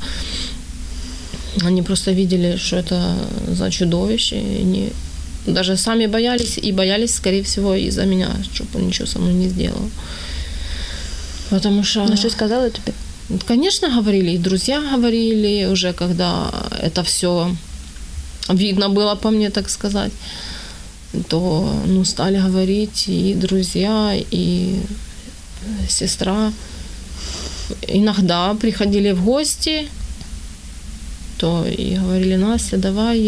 они 1.61 1.81
просто 1.81 2.11
видели, 2.11 2.57
что 2.57 2.77
это 2.77 3.15
за 3.47 3.69
чудовище. 3.71 4.37
И 4.37 4.61
они 4.61 4.89
даже 5.45 5.77
сами 5.77 6.07
боялись 6.07 6.57
и 6.57 6.71
боялись, 6.71 7.15
скорее 7.15 7.43
всего, 7.43 7.75
из-за 7.75 8.05
меня, 8.05 8.29
чтобы 8.53 8.79
он 8.79 8.87
ничего 8.87 9.07
со 9.07 9.19
мной 9.19 9.33
не 9.33 9.49
сделал. 9.49 9.89
Потому 11.49 11.83
что... 11.83 12.05
Ну, 12.05 12.15
что 12.15 12.29
сказала 12.29 12.69
тебе? 12.69 12.93
Конечно, 13.47 13.89
говорили, 13.89 14.31
и 14.31 14.37
друзья 14.37 14.81
говорили 14.81 15.65
уже, 15.65 15.93
когда 15.93 16.51
это 16.81 17.03
все 17.03 17.55
видно 18.49 18.89
было 18.89 19.15
по 19.15 19.29
мне, 19.29 19.49
так 19.49 19.69
сказать 19.69 20.11
то 21.29 21.69
ну, 21.85 22.05
стали 22.05 22.39
говорить 22.39 23.07
и 23.07 23.33
друзья, 23.33 24.13
и 24.15 24.79
сестра. 25.89 26.51
Иногда 27.87 28.53
приходили 28.53 29.11
в 29.11 29.23
гости, 29.23 29.87
то 31.41 31.65
і 31.77 31.95
говорили, 31.95 32.37
Настя, 32.37 32.77
давай 32.77 33.19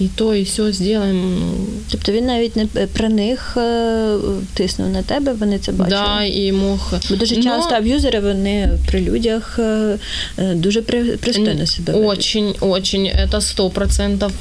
і 0.00 0.08
то, 0.14 0.34
і 0.34 0.42
все 0.42 0.72
зробимо. 0.72 1.54
Тобто 1.90 2.12
він 2.12 2.26
навіть 2.26 2.56
не 2.56 2.66
про 2.66 3.08
них 3.08 3.56
е, 3.56 4.16
тиснув 4.54 4.88
на 4.88 5.02
тебе, 5.02 5.32
вони 5.32 5.58
це 5.58 5.72
бачили? 5.72 6.00
Да, 6.00 6.24
і 6.24 6.52
мог. 6.52 6.92
Бо 7.10 7.16
дуже 7.16 7.36
Но... 7.36 7.42
часто 7.42 7.74
аб'юзери, 7.74 8.20
вони 8.20 8.78
при 8.86 9.00
людях 9.00 9.58
е, 9.58 9.98
е, 10.38 10.54
дуже 10.54 10.82
пристойно 10.82 11.66
себе 11.66 11.92
ведуть. 11.92 12.08
Очень, 12.08 12.54
очень, 12.60 13.06
это 13.06 13.40
сто 13.40 13.70
процентов. 13.70 14.32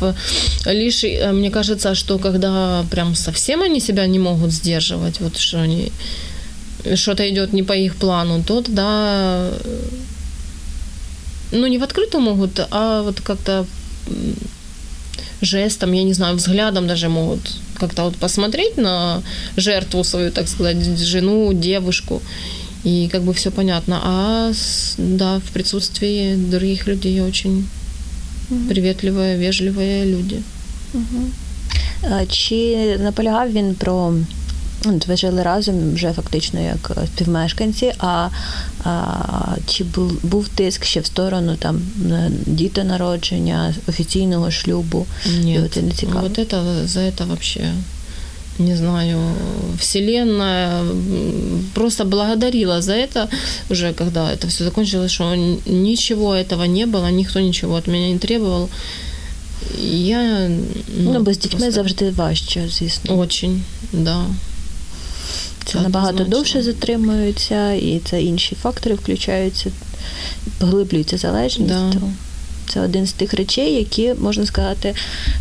Лишь, 0.65 1.03
мне 1.33 1.49
кажется, 1.49 1.95
что 1.95 2.19
когда 2.19 2.83
прям 2.89 3.15
совсем 3.15 3.61
они 3.61 3.81
себя 3.81 4.07
не 4.07 4.19
могут 4.19 4.51
сдерживать, 4.51 5.19
вот 5.19 5.37
что 5.37 5.57
они 5.57 5.91
что-то 6.95 7.23
идет 7.23 7.53
не 7.53 7.63
по 7.63 7.73
их 7.73 7.95
плану, 7.95 8.43
то 8.47 8.61
тогда 8.61 9.49
ну, 11.52 11.66
не 11.66 11.78
в 11.78 11.82
открытую 11.82 12.22
могут, 12.22 12.60
а 12.70 13.02
вот 13.02 13.20
как-то 13.20 13.66
жестом, 15.42 15.92
я 15.92 16.02
не 16.04 16.14
знаю, 16.14 16.36
взглядом 16.36 16.86
даже 16.86 17.08
могут 17.08 17.40
как-то 17.74 18.04
вот 18.04 18.16
посмотреть 18.16 18.76
на 18.76 19.22
жертву 19.56 20.04
свою, 20.04 20.30
так 20.30 20.48
сказать, 20.48 20.98
жену, 20.98 21.52
девушку, 21.52 22.22
и 22.84 23.08
как 23.12 23.22
бы 23.22 23.32
все 23.32 23.50
понятно. 23.50 24.00
А 24.02 24.52
да, 24.98 25.38
в 25.38 25.52
присутствии 25.52 26.36
других 26.36 26.86
людей 26.86 27.20
очень 27.20 27.66
угу. 28.50 28.68
приветливые, 28.68 29.36
вежливые 29.36 30.04
люди. 30.04 30.42
Угу. 30.94 31.30
А, 32.02 32.26
чи 32.26 32.76
наполягав 32.98 33.52
він 33.52 33.74
про 33.74 34.14
От 34.84 35.06
ви 35.06 35.16
жили 35.16 35.42
разом 35.42 35.94
вже 35.94 36.12
фактично 36.12 36.60
як 36.60 36.92
співмешканці. 37.06 37.92
А, 37.98 38.28
а 38.84 39.56
чи 39.66 39.84
був 39.84 40.12
був 40.22 40.48
тиск 40.48 40.84
ще 40.84 41.00
в 41.00 41.06
сторону 41.06 41.56
там 41.56 41.80
дітонародження, 42.46 43.74
офіційного 43.88 44.50
шлюбу? 44.50 45.06
Ні, 45.40 45.60
це 45.74 45.82
не 45.82 45.90
цікаво. 45.90 46.20
Вот 46.20 46.38
это, 46.38 46.86
за 46.86 47.00
это 47.00 47.26
вообще 47.26 47.72
не 48.58 48.76
знаю, 48.76 49.18
Вселенная 49.78 50.84
просто 51.74 52.04
благодарила 52.04 52.82
за 52.82 52.92
это 52.92 53.28
уже, 53.70 53.92
когда 53.92 54.30
это 54.32 54.46
все 54.48 54.64
закончилось, 54.64 55.12
что 55.12 55.34
ничего 55.34 56.34
этого 56.34 56.64
не 56.64 56.86
было, 56.86 57.10
никто 57.10 57.40
ничего 57.40 57.76
от 57.76 57.86
меня 57.86 58.12
не 58.12 58.18
требовал. 58.18 58.68
Я, 59.80 60.48
ну, 60.98 61.12
ну, 61.12 61.20
бо 61.20 61.32
з 61.32 61.38
дітьми 61.38 61.70
завжди 61.70 62.10
важче, 62.10 62.68
звісно. 62.68 63.18
Очень, 63.18 63.62
да. 63.92 64.24
Це 65.66 65.80
набагато 65.80 66.24
довше 66.24 66.62
затримується, 66.62 67.72
і 67.72 68.00
це 68.04 68.22
інші 68.22 68.54
фактори 68.54 68.94
включаються, 68.94 69.70
поглиблюється 70.58 71.18
залежність. 71.18 71.74
Да. 71.74 71.92
Це 72.68 72.80
один 72.80 73.06
з 73.06 73.12
тих 73.12 73.34
речей, 73.34 73.74
які 73.74 74.14
можна 74.14 74.46
сказати, 74.46 74.94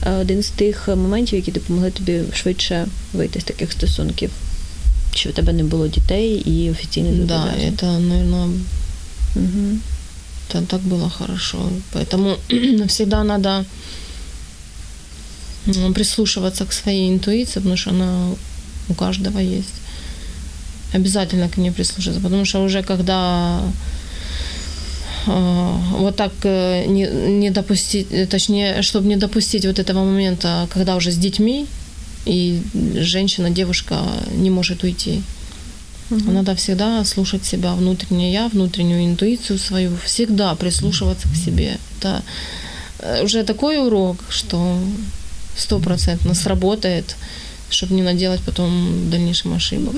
е, 0.04 0.14
один 0.14 0.44
з 0.44 0.50
тих 0.50 0.88
моментів, 0.88 1.36
які 1.40 1.52
допомогли 1.52 1.92
тобі 1.92 2.22
швидше 2.34 2.88
вийти 3.14 3.40
з 3.40 3.44
таких 3.44 3.72
стосунків. 3.72 4.30
Що 5.16 5.30
в 5.30 5.34
тебе 5.34 5.54
не 5.54 5.64
було 5.64 5.88
дітей 5.88 6.34
і 6.36 6.72
офіційно 6.72 7.26
Да, 7.26 7.46
это, 7.60 8.00
наверное, 8.00 8.50
угу. 9.36 9.78
это 10.50 10.66
так 10.66 10.82
было 10.82 11.10
хорошо. 11.10 11.58
Поэтому 11.94 12.36
всегда 12.88 13.24
надо 13.24 13.66
прислушиваться 15.94 16.66
к 16.66 16.74
своей 16.74 17.10
интуиции, 17.10 17.60
потому 17.60 17.78
что 17.78 17.90
она 17.90 18.30
у 18.90 18.94
каждого 18.94 19.40
есть 19.40 19.82
Обязательно 20.93 21.49
к 21.49 21.57
ней 21.57 21.71
прислушаться, 21.71 22.21
потому 22.21 22.45
что 22.45 22.63
уже 22.63 22.83
когда 22.83 23.61
э, 25.27 25.75
вот 25.99 26.17
так 26.17 26.33
э, 26.45 26.85
не, 26.87 27.07
не 27.07 27.51
допустить, 27.51 28.09
э, 28.11 28.27
точнее, 28.27 28.83
чтобы 28.83 29.09
не 29.09 29.17
допустить 29.17 29.67
вот 29.67 29.79
этого 29.79 30.05
момента, 30.05 30.69
когда 30.73 30.97
уже 30.97 31.11
с 31.11 31.17
детьми, 31.17 31.67
и 32.25 32.61
женщина, 32.95 33.51
девушка 33.51 34.01
не 34.35 34.51
может 34.51 34.83
уйти. 34.83 35.23
Угу. 36.11 36.31
Надо 36.31 36.55
всегда 36.55 37.05
слушать 37.05 37.45
себя, 37.45 37.75
внутреннее 37.75 38.33
я, 38.33 38.49
внутреннюю 38.49 39.05
интуицию 39.05 39.59
свою, 39.59 39.97
всегда 40.05 40.55
прислушиваться 40.55 41.29
к 41.29 41.37
себе. 41.37 41.79
Это 41.99 42.23
уже 43.23 43.45
такой 43.45 43.79
урок, 43.79 44.17
что 44.29 44.79
стопроцентно 45.57 46.35
сработает, 46.35 47.17
чтобы 47.71 47.95
не 47.95 48.03
наделать 48.03 48.41
потом 48.41 49.11
дальнейшим 49.11 49.55
ошибок. 49.55 49.95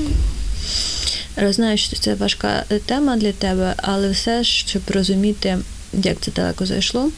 Знаю, 1.38 1.77
що 1.77 1.95
це 1.95 2.13
важка 2.13 2.63
тема 2.86 3.17
для 3.17 3.31
тебе, 3.31 3.74
але 3.77 4.10
все 4.10 4.43
ж, 4.43 4.51
щоб 4.51 4.81
розуміти, 4.88 5.57
як 5.93 6.17
це 6.22 6.31
далеко 6.31 6.65
зайшло. 6.65 7.12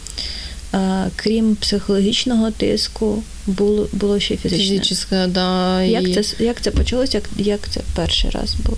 Крім 1.16 1.56
психологічного 1.56 2.52
тиску, 2.52 3.24
було 3.48 3.88
було 3.94 4.20
ще 4.20 4.38
фізичне. 4.38 4.80
Фізичне, 4.80 5.28
да. 5.28 5.82
Як 5.84 6.10
і... 6.10 6.14
це 6.14 6.44
як 6.44 6.62
це 6.62 6.72
почалося? 6.72 7.18
Як 7.18 7.30
як 7.38 7.60
це 7.70 7.82
перший 7.96 8.30
раз 8.30 8.56
було? 8.66 8.78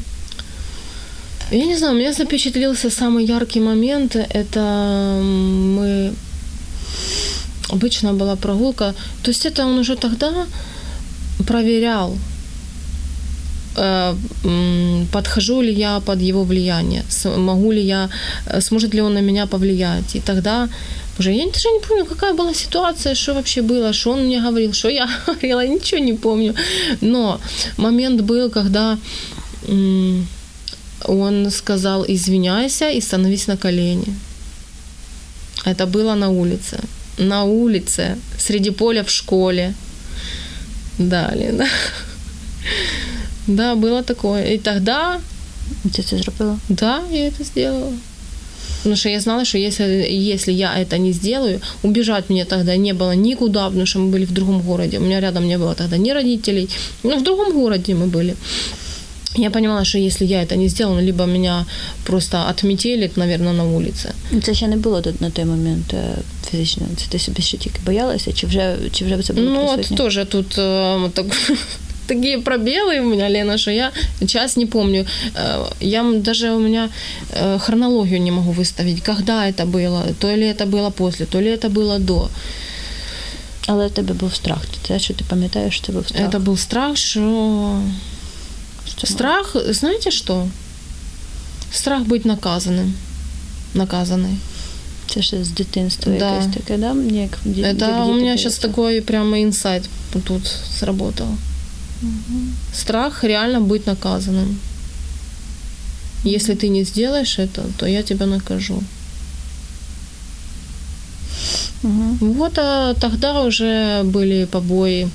Я 1.51 1.65
не 1.65 1.77
знаю, 1.77 1.93
у 1.93 1.97
меня 1.97 2.13
запечатлелся 2.13 2.89
самый 2.89 3.25
яркий 3.25 3.61
момент. 3.61 4.15
Это 4.15 4.59
мы... 5.21 6.11
Обычно 7.69 8.13
была 8.13 8.35
прогулка. 8.35 8.93
То 9.21 9.31
есть 9.31 9.45
это 9.45 9.65
он 9.65 9.79
уже 9.79 9.95
тогда 9.95 10.45
проверял, 11.45 12.11
э, 12.11 12.30
подхожу 13.74 15.62
ли 15.62 15.72
я 15.72 16.00
под 16.00 16.20
его 16.20 16.44
влияние, 16.44 17.04
могу 17.36 17.72
ли 17.72 17.80
я, 17.80 18.10
э, 18.46 18.60
сможет 18.60 18.94
ли 18.94 19.00
он 19.00 19.14
на 19.14 19.22
меня 19.22 19.46
повлиять. 19.46 20.16
И 20.16 20.20
тогда 20.20 20.68
уже 21.18 21.32
я 21.32 21.46
даже 21.46 21.68
не 21.68 21.80
помню, 21.80 22.04
какая 22.04 22.34
была 22.34 22.54
ситуация, 22.54 23.14
что 23.14 23.34
вообще 23.34 23.62
было, 23.62 23.92
что 23.92 24.12
он 24.12 24.24
мне 24.24 24.40
говорил, 24.40 24.72
что 24.72 24.88
я 24.88 25.08
говорила, 25.26 25.66
ничего 25.66 26.00
не 26.00 26.12
помню. 26.14 26.54
Но 27.00 27.40
момент 27.76 28.20
был, 28.20 28.50
когда 28.50 28.98
он 31.04 31.50
сказал, 31.50 32.04
извиняйся 32.08 32.90
и 32.90 33.00
становись 33.00 33.46
на 33.46 33.56
колени. 33.56 34.14
Это 35.64 35.86
было 35.86 36.14
на 36.14 36.30
улице. 36.30 36.80
На 37.18 37.44
улице, 37.44 38.16
среди 38.38 38.70
поля 38.70 39.02
в 39.02 39.10
школе. 39.10 39.74
Да. 40.98 41.32
Да, 43.47 43.75
было 43.75 44.03
такое. 44.03 44.53
И 44.53 44.57
тогда... 44.57 45.19
Ты 45.93 46.01
это 46.01 46.17
сделала? 46.17 46.59
Да, 46.69 47.03
я 47.11 47.27
это 47.27 47.43
сделала. 47.43 47.93
Потому 48.77 48.95
что 48.95 49.09
я 49.09 49.19
знала, 49.19 49.45
что 49.45 49.57
если, 49.57 50.07
если 50.09 50.53
я 50.53 50.79
это 50.79 50.97
не 50.97 51.11
сделаю, 51.11 51.59
убежать 51.83 52.29
мне 52.29 52.45
тогда 52.45 52.77
не 52.77 52.93
было 52.93 53.15
никуда, 53.15 53.67
потому 53.67 53.85
что 53.85 53.99
мы 53.99 54.11
были 54.11 54.25
в 54.25 54.31
другом 54.31 54.61
городе. 54.61 54.99
У 54.99 55.01
меня 55.01 55.19
рядом 55.19 55.47
не 55.47 55.57
было 55.57 55.75
тогда 55.75 55.97
ни 55.97 56.11
родителей. 56.11 56.69
Но 57.03 57.17
в 57.17 57.23
другом 57.23 57.53
городе 57.53 57.93
мы 57.93 58.07
были. 58.07 58.35
Я 59.35 59.51
понимала, 59.51 59.85
что 59.85 59.97
если 59.97 60.25
я 60.25 60.41
это 60.41 60.55
не 60.55 60.69
сделала, 60.69 60.99
либо 60.99 61.25
меня 61.25 61.65
просто 62.05 62.49
отметелит, 62.49 63.17
наверное, 63.17 63.53
на 63.53 63.63
улице. 63.63 64.13
Це 64.43 64.53
ще 64.53 64.67
не 64.67 64.77
було 64.77 65.03
на 65.19 65.29
той 65.29 65.45
момент 65.45 65.93
фізично. 66.51 66.83
Це 66.95 67.05
ти 67.09 67.19
собі 67.19 67.41
ще 67.41 67.57
тільки 67.57 67.79
боялася, 67.85 68.33
чи 68.33 68.47
вже 68.47 68.75
чи 68.91 69.05
вже 69.05 69.23
це 69.23 69.33
було 69.33 69.49
Ну, 69.49 69.67
от 69.67 69.97
теж 69.97 70.19
тут 70.29 70.57
э, 70.57 71.09
так, 71.09 71.25
такие 72.07 72.37
пробелы 72.39 72.99
у 72.99 73.09
меня, 73.09 73.29
Лена, 73.29 73.57
что 73.57 73.71
я 73.71 73.91
час 74.27 74.57
не 74.57 74.65
помню. 74.65 75.05
Э, 75.35 75.65
я 75.79 76.03
даже 76.03 76.51
у 76.51 76.59
меня 76.59 76.89
э, 77.31 77.59
хронологию 77.59 78.21
не 78.21 78.31
могу 78.31 78.51
выставить, 78.51 79.01
когда 79.01 79.47
это 79.47 79.65
было, 79.65 80.03
то 80.19 80.35
ли 80.35 80.47
это 80.47 80.65
было 80.65 80.89
после, 80.89 81.25
то 81.25 81.41
ли 81.41 81.49
это 81.49 81.69
было 81.69 81.99
до. 81.99 82.29
Але 83.67 83.87
в 83.87 83.91
тебе 83.91 84.13
був 84.13 84.35
страх. 84.35 84.61
Те, 84.87 84.99
що 84.99 85.13
ти 85.13 85.23
пам'ятаєш, 85.29 85.81
це 85.85 85.91
був 85.91 86.07
страх. 86.07 86.29
Это 86.29 86.39
был 86.39 86.57
страх, 86.57 86.97
что 86.97 87.81
Страх, 89.03 89.55
знаете 89.69 90.11
что? 90.11 90.47
Страх 91.71 92.03
быть 92.03 92.25
наказанным. 92.25 92.93
Наказанный. 93.75 94.37
Це 95.13 95.21
ще 95.21 95.43
з 95.43 95.49
дитинства 95.49 96.13
да. 96.19 96.35
якесь 96.35 96.53
таке, 96.53 96.77
да? 96.77 96.95
Як, 97.11 97.39
Это 97.45 98.05
у 98.05 98.13
меня 98.13 98.37
сейчас 98.37 98.57
такой 98.57 99.01
прямо 99.01 99.35
инсайт 99.35 99.83
тут 100.23 100.41
сработал. 100.79 101.27
Угу. 102.01 102.39
Страх 102.73 103.23
реально 103.23 103.61
быть 103.61 103.85
наказанным. 103.85 104.59
Если 106.23 106.55
ты 106.55 106.67
не 106.67 106.83
сделаешь 106.83 107.39
это, 107.39 107.63
то 107.77 107.85
я 107.85 108.03
тебя 108.03 108.25
накажу. 108.25 108.83
Угу. 111.83 112.33
Вот 112.33 112.57
а 112.57 112.93
тогда 112.95 113.41
уже 113.41 114.03
были 114.03 114.45
побои 114.45 115.09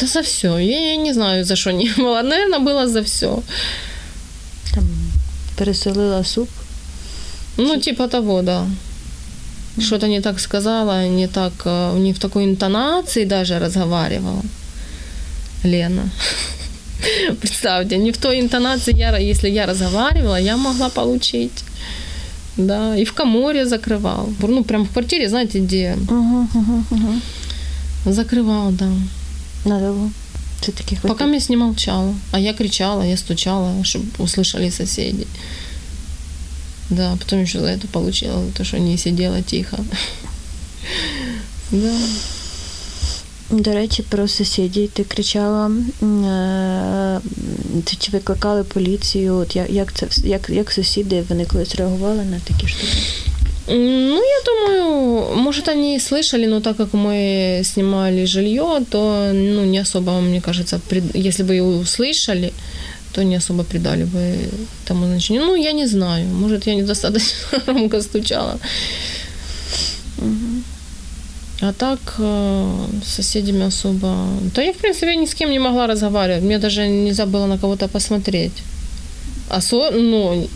да 0.00 0.06
за 0.06 0.22
все. 0.22 0.58
Я, 0.58 0.90
я 0.90 0.96
не 0.96 1.12
знаю, 1.12 1.44
за 1.44 1.56
что 1.56 1.72
не 1.72 1.92
было. 1.96 2.22
Наверное, 2.22 2.60
было 2.60 2.86
за 2.86 3.02
все. 3.02 3.42
Там 4.74 4.84
переселила 5.56 6.24
суп? 6.24 6.48
Ну, 7.56 7.76
Чи... 7.76 7.82
типа 7.82 8.08
того, 8.08 8.42
да. 8.42 8.66
Mm-hmm. 9.76 9.82
Что-то 9.82 10.08
не 10.08 10.20
так 10.20 10.40
сказала, 10.40 11.08
не 11.08 11.28
так, 11.28 11.52
э, 11.64 11.98
не 11.98 12.12
в 12.12 12.18
такой 12.18 12.44
интонации 12.44 13.24
даже 13.24 13.58
разговаривала. 13.58 14.42
Лена. 15.63 16.09
Представьте, 17.41 17.97
не 17.97 18.11
в 18.11 18.17
той 18.17 18.39
интонации, 18.39 18.95
я, 18.95 19.17
если 19.17 19.49
я 19.49 19.65
разговаривала, 19.65 20.39
я 20.39 20.57
могла 20.57 20.89
получить. 20.89 21.63
Да, 22.57 22.95
и 22.95 23.03
в 23.03 23.13
коморе 23.13 23.65
закрывал. 23.65 24.29
Ну, 24.39 24.63
прям 24.63 24.85
в 24.85 24.91
квартире, 24.91 25.27
знаете, 25.27 25.59
где. 25.59 25.95
Uh-huh, 25.95 26.47
uh-huh, 26.53 26.83
uh-huh. 26.91 27.21
Закрывал, 28.11 28.71
да. 28.71 28.89
Надо 29.65 29.93
Ты 30.61 30.71
таких 30.71 31.01
Пока 31.01 31.25
я 31.25 31.39
не 31.49 31.57
молчала. 31.57 32.13
А 32.31 32.39
я 32.39 32.53
кричала, 32.53 33.01
я 33.01 33.17
стучала, 33.17 33.83
чтобы 33.83 34.05
услышали 34.19 34.69
соседи. 34.69 35.27
Да, 36.89 37.15
потом 37.19 37.41
еще 37.41 37.59
за 37.59 37.67
это 37.67 37.87
получила, 37.87 38.43
то, 38.55 38.63
что 38.63 38.77
не 38.79 38.97
сидела 38.97 39.41
тихо. 39.41 39.77
Да. 41.71 41.97
До 43.52 43.72
речі, 43.72 44.02
про 44.02 44.28
сусідів 44.28 44.90
ти 44.90 45.04
кричала, 45.04 45.70
ти 47.84 47.96
чи 47.98 48.12
викликали 48.12 48.64
поліцію? 48.64 49.34
От 49.34 49.56
як 49.56 49.70
як 49.70 49.92
це 49.92 50.06
як, 50.24 50.50
як 50.50 50.72
сусіди 50.72 51.24
вони 51.28 51.44
колись 51.44 51.74
реагували 51.74 52.24
на 52.24 52.40
такі 52.44 52.68
штуки? 52.68 52.96
Ну, 53.70 54.22
я 54.22 54.42
думаю, 54.46 55.36
может, 55.36 55.68
они 55.68 55.96
и 55.96 56.00
слышали, 56.00 56.46
но 56.46 56.60
так 56.60 56.76
как 56.76 56.94
мы 56.94 57.60
снимали 57.64 58.24
жилье, 58.24 58.80
то 58.90 59.30
ну, 59.34 59.64
не 59.64 59.80
особо, 59.82 60.20
мне 60.20 60.40
кажется, 60.40 60.80
пред... 60.88 61.14
если 61.14 61.42
бы 61.42 61.56
и 61.56 61.60
услышали, 61.60 62.52
то 63.12 63.22
не 63.22 63.36
особо 63.36 63.64
придали 63.64 64.04
бы 64.04 64.36
тому 64.86 65.06
значению. 65.06 65.44
Ну, 65.44 65.56
я 65.56 65.72
не 65.72 65.86
знаю. 65.86 66.26
Может, 66.28 66.66
я 66.66 66.74
недостаточно 66.74 67.60
громко 67.66 68.00
стучала. 68.00 68.58
А 71.63 71.71
так 71.71 71.99
э, 72.19 72.87
с 73.05 73.13
соседями 73.15 73.65
особо... 73.65 74.15
Да 74.55 74.61
я, 74.61 74.73
в 74.73 74.77
принципе, 74.77 75.15
ни 75.15 75.25
с 75.25 75.33
кем 75.33 75.49
не 75.51 75.59
могла 75.59 75.87
разговаривать. 75.87 76.43
Мне 76.43 76.59
даже 76.59 76.87
нельзя 76.87 77.25
было 77.25 77.45
на 77.45 77.57
кого-то 77.57 77.87
посмотреть. 77.87 78.63
Осо... 79.49 79.91
Ну, 79.91 80.47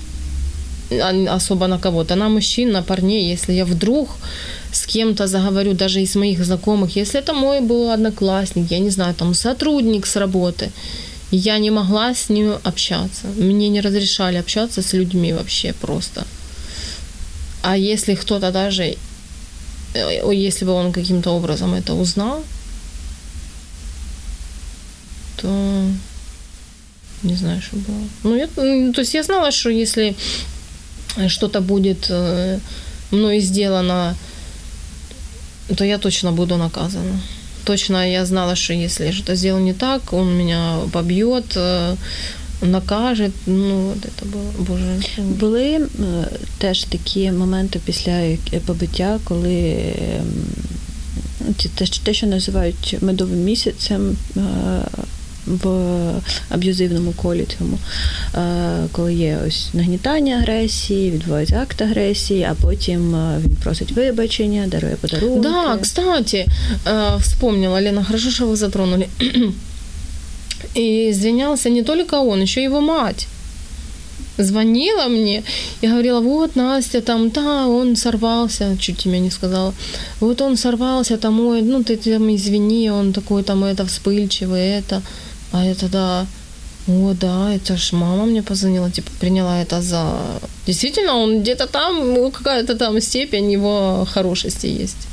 особо 1.30 1.68
на 1.68 1.78
кого-то, 1.80 2.16
на 2.16 2.30
мужчин, 2.30 2.72
на 2.72 2.84
парней. 2.84 3.32
Если 3.32 3.54
я 3.54 3.64
вдруг 3.64 4.10
с 4.74 4.86
кем-то 4.86 5.28
заговорю, 5.28 5.74
даже 5.74 6.02
из 6.02 6.16
моих 6.16 6.44
знакомых, 6.44 6.98
если 6.98 7.22
это 7.22 7.34
мой 7.34 7.62
был 7.62 7.90
одноклассник, 7.90 8.72
я 8.72 8.80
не 8.80 8.90
знаю, 8.90 9.14
там 9.14 9.34
сотрудник 9.34 10.06
с 10.06 10.18
работы, 10.18 10.72
я 11.32 11.58
не 11.58 11.72
могла 11.72 12.14
с 12.14 12.30
ним 12.30 12.56
общаться. 12.64 13.28
Мне 13.38 13.70
не 13.70 13.82
разрешали 13.82 14.38
общаться 14.38 14.82
с 14.82 14.94
людьми 14.94 15.34
вообще 15.34 15.74
просто. 15.74 16.26
А 17.62 17.78
если 17.78 18.16
кто-то 18.16 18.52
даже, 18.52 18.96
если 20.32 20.66
бы 20.66 20.72
он 20.72 20.92
каким-то 20.92 21.32
образом 21.32 21.74
это 21.74 21.94
узнал, 21.94 22.44
то 25.38 25.48
не 27.24 27.36
знаю, 27.36 27.62
что 27.62 27.76
было. 27.78 28.02
Ну, 28.24 28.36
я, 28.36 28.48
то 28.48 29.02
есть 29.02 29.14
я 29.14 29.24
знала, 29.24 29.52
что 29.52 29.70
если 29.70 30.16
что-то 31.28 31.62
будет 31.62 32.08
э, 32.10 32.60
мной 33.12 33.40
сделано, 33.40 34.16
то 35.76 35.84
я 35.84 35.98
точно 35.98 36.32
буду 36.32 36.58
наказана. 36.58 37.20
Точно 37.66 38.10
я 38.10 38.26
знала, 38.26 38.56
что 38.56 38.74
если 38.74 39.12
что-то 39.12 39.36
сделаю 39.36 39.64
не 39.64 39.74
так, 39.74 40.14
он 40.14 40.38
меня 40.38 40.80
побьет, 40.94 41.58
накажет. 42.62 43.32
Ну, 43.48 43.90
от 43.92 44.12
це 44.20 44.26
було 44.26 44.46
боже. 44.60 45.24
Були 45.24 45.88
теж 46.58 46.84
такі 46.84 47.32
моменти 47.32 47.80
після 47.86 48.38
побиття, 48.66 49.20
коли 49.24 49.76
те, 52.04 52.14
що 52.14 52.28
називають 52.28 52.98
медовим 53.02 53.40
місяцем, 53.40 54.18
в 55.64 55.70
аб'юзивному 56.50 57.12
колі 57.12 57.48
цьому, 57.58 57.78
коли 58.92 59.14
є 59.14 59.40
ось 59.48 59.70
нагнітання 59.74 60.36
агресії, 60.36 61.12
відбувається 61.12 61.60
акт 61.62 61.82
агресії, 61.82 62.44
а 62.44 62.54
потім 62.62 63.16
він 63.40 63.56
просить 63.64 63.92
вибачення, 63.92 64.68
дарує 64.68 64.96
подарунки. 64.96 65.50
Да, 65.50 65.78
кстати, 65.82 66.48
вспомнила, 67.20 67.82
Лена, 67.82 68.04
хорошо, 68.04 68.48
вы 68.48 68.56
затронули. 68.56 69.08
И 70.78 71.10
извинялся 71.10 71.70
не 71.70 71.84
только 71.84 72.16
он, 72.16 72.42
еще 72.42 72.64
его 72.64 72.82
мать 72.82 73.28
звонила 74.38 75.08
мне 75.08 75.44
и 75.82 75.88
говорила, 75.88 76.22
вот 76.22 76.56
Настя, 76.56 77.02
там, 77.02 77.30
да, 77.30 77.68
он 77.68 77.96
сорвался, 77.96 78.78
чуть 78.80 78.98
тебя 78.98 79.20
не 79.20 79.32
сказала, 79.32 79.74
вот 80.20 80.42
он 80.42 80.58
сорвался, 80.58 81.18
там, 81.18 81.40
ой, 81.40 81.62
ну 81.62 81.84
ты 81.84 81.98
там 81.98 82.36
извини, 82.36 82.92
он 82.92 83.14
такой 83.14 83.44
там 83.44 83.64
это 83.64 83.86
вспыльчивый, 83.86 84.80
это. 84.80 85.02
А 85.52 85.66
я 85.66 85.76
тогда, 85.76 86.28
о, 86.88 87.14
да, 87.14 87.54
это 87.56 87.78
ж 87.78 87.94
мама 87.94 88.26
мне 88.26 88.44
позвонила, 88.44 88.92
типа, 88.92 89.10
приняла 89.20 89.62
это 89.62 89.82
за... 89.82 90.20
Действительно, 90.68 91.16
он 91.16 91.42
где-то 91.42 91.68
там, 91.68 92.14
ну, 92.14 92.32
какая-то 92.32 92.76
там 92.76 93.02
степень 93.02 93.52
его 93.52 94.06
хорошести 94.14 94.68
есть. 94.68 95.08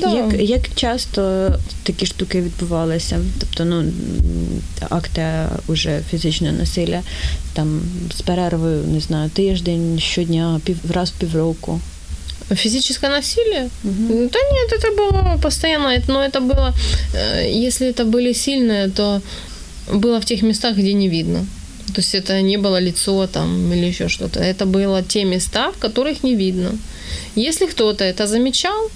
Да. 0.00 0.14
Як 0.14 0.32
як 0.40 0.74
часто 0.74 1.52
такі 1.82 2.06
штуки 2.06 2.40
відбувалися? 2.40 3.20
Тобто, 3.40 3.64
ну 3.64 3.84
акти 4.88 5.22
уже 5.66 6.00
фізичного 6.10 6.52
насилля 6.52 7.02
там 7.52 7.80
з 8.16 8.20
перервою, 8.20 8.84
не 8.84 9.00
знаю, 9.00 9.30
тиждень, 9.30 9.98
щодня, 10.00 10.60
пів 10.64 10.78
раз 10.90 11.10
в 11.10 11.20
півроку. 11.20 11.80
Физическое 12.56 13.10
насилие? 13.10 13.68
Угу. 13.84 14.30
Да 14.32 14.38
нет, 14.38 14.72
это 14.72 14.96
было 14.96 15.38
постоянно, 15.42 16.02
но 16.08 16.24
это 16.24 16.40
было, 16.40 16.72
э, 17.14 17.66
если 17.66 17.88
это 17.88 18.04
были 18.04 18.32
сильные, 18.32 18.90
то 18.90 19.20
было 19.92 20.18
в 20.18 20.24
тех 20.24 20.42
местах, 20.42 20.76
где 20.76 20.94
не 20.94 21.08
видно. 21.08 21.46
То 21.94 22.00
есть 22.00 22.14
это 22.14 22.40
не 22.40 22.56
было 22.56 22.80
лицо 22.80 23.26
там 23.26 23.72
или 23.72 23.86
еще 23.86 24.08
что-то. 24.08 24.40
Это 24.40 24.66
было 24.66 25.02
те 25.02 25.24
места, 25.24 25.70
в 25.70 25.78
которых 25.78 26.22
не 26.22 26.34
видно. 26.36 26.70
Если 27.36 27.66
кто-то 27.66 28.04
это 28.04 28.26
замечал, 28.26 28.90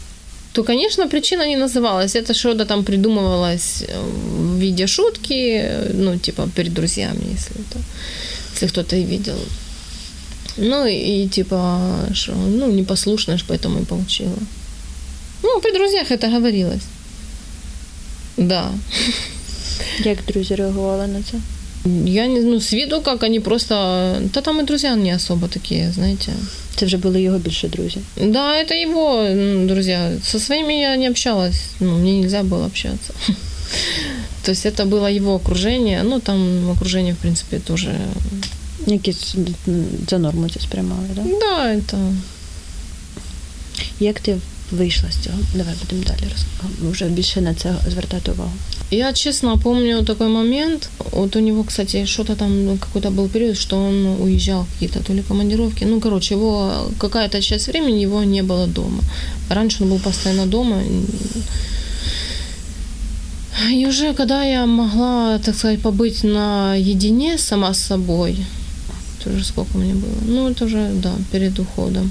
то, 0.57 0.65
конечно, 0.65 1.09
причина 1.09 1.47
не 1.47 1.57
называлась. 1.57 2.15
Это 2.15 2.35
что-то 2.35 2.65
там 2.65 2.85
придумывалось 2.85 3.85
э, 3.89 4.01
в 4.01 4.59
виде 4.59 4.87
шутки, 4.87 5.65
ну, 5.95 6.19
типа, 6.19 6.49
перед 6.55 6.75
друзьями, 6.75 7.25
если 7.33 7.57
это, 7.57 7.79
если 8.53 8.67
кто-то 8.67 8.97
и 8.97 9.05
видел. 9.05 9.39
Ну, 10.57 10.87
и, 10.87 11.29
типа, 11.29 11.81
что, 12.15 12.33
ну, 12.33 12.71
непослушная, 12.71 13.39
поэтому 13.49 13.81
и 13.81 13.85
получила. 13.85 14.39
Ну, 15.43 15.61
при 15.61 15.73
друзьях 15.73 16.11
это 16.11 16.29
говорилось. 16.29 16.83
Да. 18.37 18.71
Як 20.05 20.19
друзі 20.29 20.55
реагували 20.55 21.07
на 21.07 21.23
це? 21.23 21.39
Я 21.85 22.27
не 22.27 22.41
ну, 22.41 22.61
с 22.61 22.73
виду 22.73 23.01
как 23.01 23.23
они 23.23 23.41
просто... 23.41 24.23
Да 24.35 24.41
там 24.41 24.61
и 24.61 24.65
друзья 24.65 24.95
не 24.97 25.15
особо 25.15 25.49
такие, 25.49 25.93
знаете. 25.95 26.33
Це 26.77 26.87
вже 26.87 26.97
були 26.97 27.23
його 27.23 27.39
більше 27.39 27.69
друзі. 27.69 27.99
Да, 28.17 28.63
это 28.63 28.73
его 28.75 29.27
друзья. 29.67 30.13
Со 30.23 30.39
своими 30.39 30.75
я 30.75 30.97
не 30.97 31.11
общалась. 31.11 31.65
Ну, 31.81 31.99
мне 31.99 32.21
нельзя 32.21 32.43
было 32.43 32.67
общаться. 32.67 33.13
То 34.43 34.53
есть 34.53 34.67
это 34.67 34.85
было 34.85 35.17
его 35.17 35.35
окружение. 35.35 36.03
Ну, 36.05 36.21
там 36.21 36.71
окружение, 36.71 37.13
в 37.13 37.17
принципе, 37.17 37.59
тоже... 37.59 37.99
Якісь 38.87 39.35
за 40.09 40.19
норму 40.19 40.49
це 40.49 40.61
сприймали, 40.61 41.09
так? 41.17 41.25
Да? 41.25 41.33
Да, 41.41 41.75
это... 41.75 42.13
Як 44.01 44.21
ти 44.21 44.37
вийшла 44.73 45.11
з 45.11 45.25
цього? 45.25 45.39
Давай 45.55 45.75
будемо 45.83 46.03
далі 46.03 46.33
вже 46.91 47.05
більше 47.05 47.41
на 47.41 47.55
це 47.55 47.75
звертати 47.91 48.31
увагу. 48.31 48.53
Я 48.91 49.13
честно 49.13 49.59
помню 49.59 50.03
такой 50.03 50.29
момент. 50.29 50.89
Вот 51.13 51.37
у 51.37 51.41
него, 51.41 51.65
кстати, 51.65 52.07
что-то 52.07 52.35
там 52.35 52.67
ну, 52.67 52.79
какой-то 52.79 53.11
был 53.11 53.29
период, 53.29 53.57
что 53.57 53.77
он 53.77 54.07
уезжал 54.21 54.67
какие-то 54.73 55.01
то 55.01 55.15
ли 55.15 55.23
командировки. 55.23 55.85
Ну, 55.85 56.01
короче, 56.01 56.35
его 56.35 56.73
какая-то 56.99 57.41
часть 57.41 57.69
времени 57.69 58.03
его 58.03 58.25
не 58.25 58.43
было 58.43 58.67
дома. 58.67 59.01
Раньше 59.49 59.83
он 59.85 59.91
был 59.91 59.99
постоянно 59.99 60.47
дома. 60.47 60.83
И 63.71 63.87
уже 63.87 64.13
когда 64.15 64.45
я 64.45 64.67
могла, 64.67 65.39
так 65.39 65.57
сказать, 65.57 65.81
побыть 65.81 66.25
наедине 66.25 67.39
сама 67.39 67.73
с 67.73 67.79
собой, 67.79 68.37
тоже 69.25 69.45
сколько 69.45 69.79
мне 69.79 69.95
было, 69.95 70.19
ну, 70.27 70.51
это 70.51 70.65
уже, 70.65 70.91
да, 71.03 71.13
перед 71.31 71.59
уходом. 71.59 72.11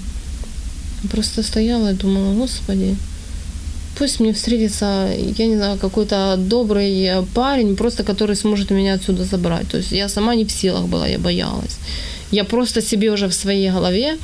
Просто 1.11 1.43
стояла 1.43 1.93
и 1.93 1.95
думала, 1.95 2.35
господи, 2.35 2.97
пусть 3.99 4.21
мне 4.21 4.33
встретится, 4.33 5.09
я 5.39 5.47
не 5.47 5.57
знаю, 5.57 5.79
какой-то 5.79 6.37
добрый 6.39 7.11
парень, 7.35 7.77
просто 7.77 8.05
который 8.05 8.37
сможет 8.37 8.71
меня 8.71 8.95
отсюда 8.95 9.25
забрать. 9.25 9.69
То 9.69 9.79
есть 9.79 9.93
я 9.93 10.09
сама 10.09 10.35
не 10.35 10.45
в 10.45 10.53
силах 10.53 10.87
была, 10.87 11.07
я 11.07 11.19
боялась. 11.19 11.79
Я 12.31 12.45
просто 12.45 12.83
себе 12.83 13.11
уже 13.11 13.29
в 13.29 13.35
своей 13.35 13.71
голове 13.71 14.19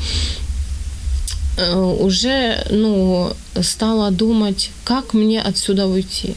э, 1.58 1.96
уже, 2.00 2.66
ну, 2.70 3.32
стала 3.60 4.10
думать, 4.10 4.70
как 4.84 5.14
мне 5.14 5.40
отсюда 5.40 5.86
уйти. 5.86 6.34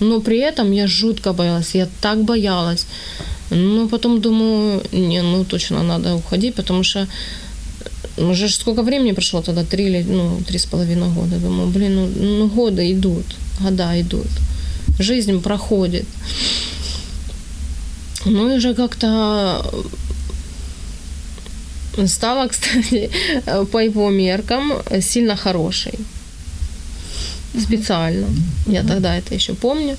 Но 0.00 0.20
при 0.20 0.38
этом 0.38 0.72
я 0.72 0.86
жутко 0.86 1.32
боялась, 1.32 1.74
я 1.74 1.88
так 2.00 2.22
боялась. 2.22 2.86
Но 3.50 3.88
потом 3.88 4.20
думаю, 4.20 4.82
не, 4.92 5.22
ну 5.22 5.44
точно 5.44 5.82
надо 5.82 6.14
уходить, 6.14 6.54
потому 6.54 6.84
что 6.84 7.06
уже 8.17 8.49
сколько 8.49 8.83
времени 8.83 9.11
прошло 9.13 9.41
тогда, 9.41 9.63
три 9.63 9.85
или, 9.85 10.03
ну, 10.03 10.41
три 10.47 10.57
с 10.57 10.65
половиной 10.65 11.09
года. 11.09 11.37
Думаю, 11.37 11.69
блин, 11.69 11.95
ну, 11.95 12.07
ну 12.07 12.47
годы 12.47 12.91
идут, 12.91 13.25
года 13.59 13.99
идут. 13.99 14.27
Жизнь 14.99 15.41
проходит. 15.41 16.05
Ну 18.25 18.51
и 18.51 18.57
уже 18.57 18.73
как-то 18.73 19.65
стала, 22.05 22.47
кстати, 22.47 23.09
по 23.71 23.79
его 23.79 24.09
меркам 24.09 24.73
сильно 25.01 25.35
хорошей. 25.35 25.99
Специально. 27.59 28.27
Я 28.67 28.83
тогда 28.83 29.15
это 29.15 29.35
еще 29.35 29.53
помню. 29.53 29.97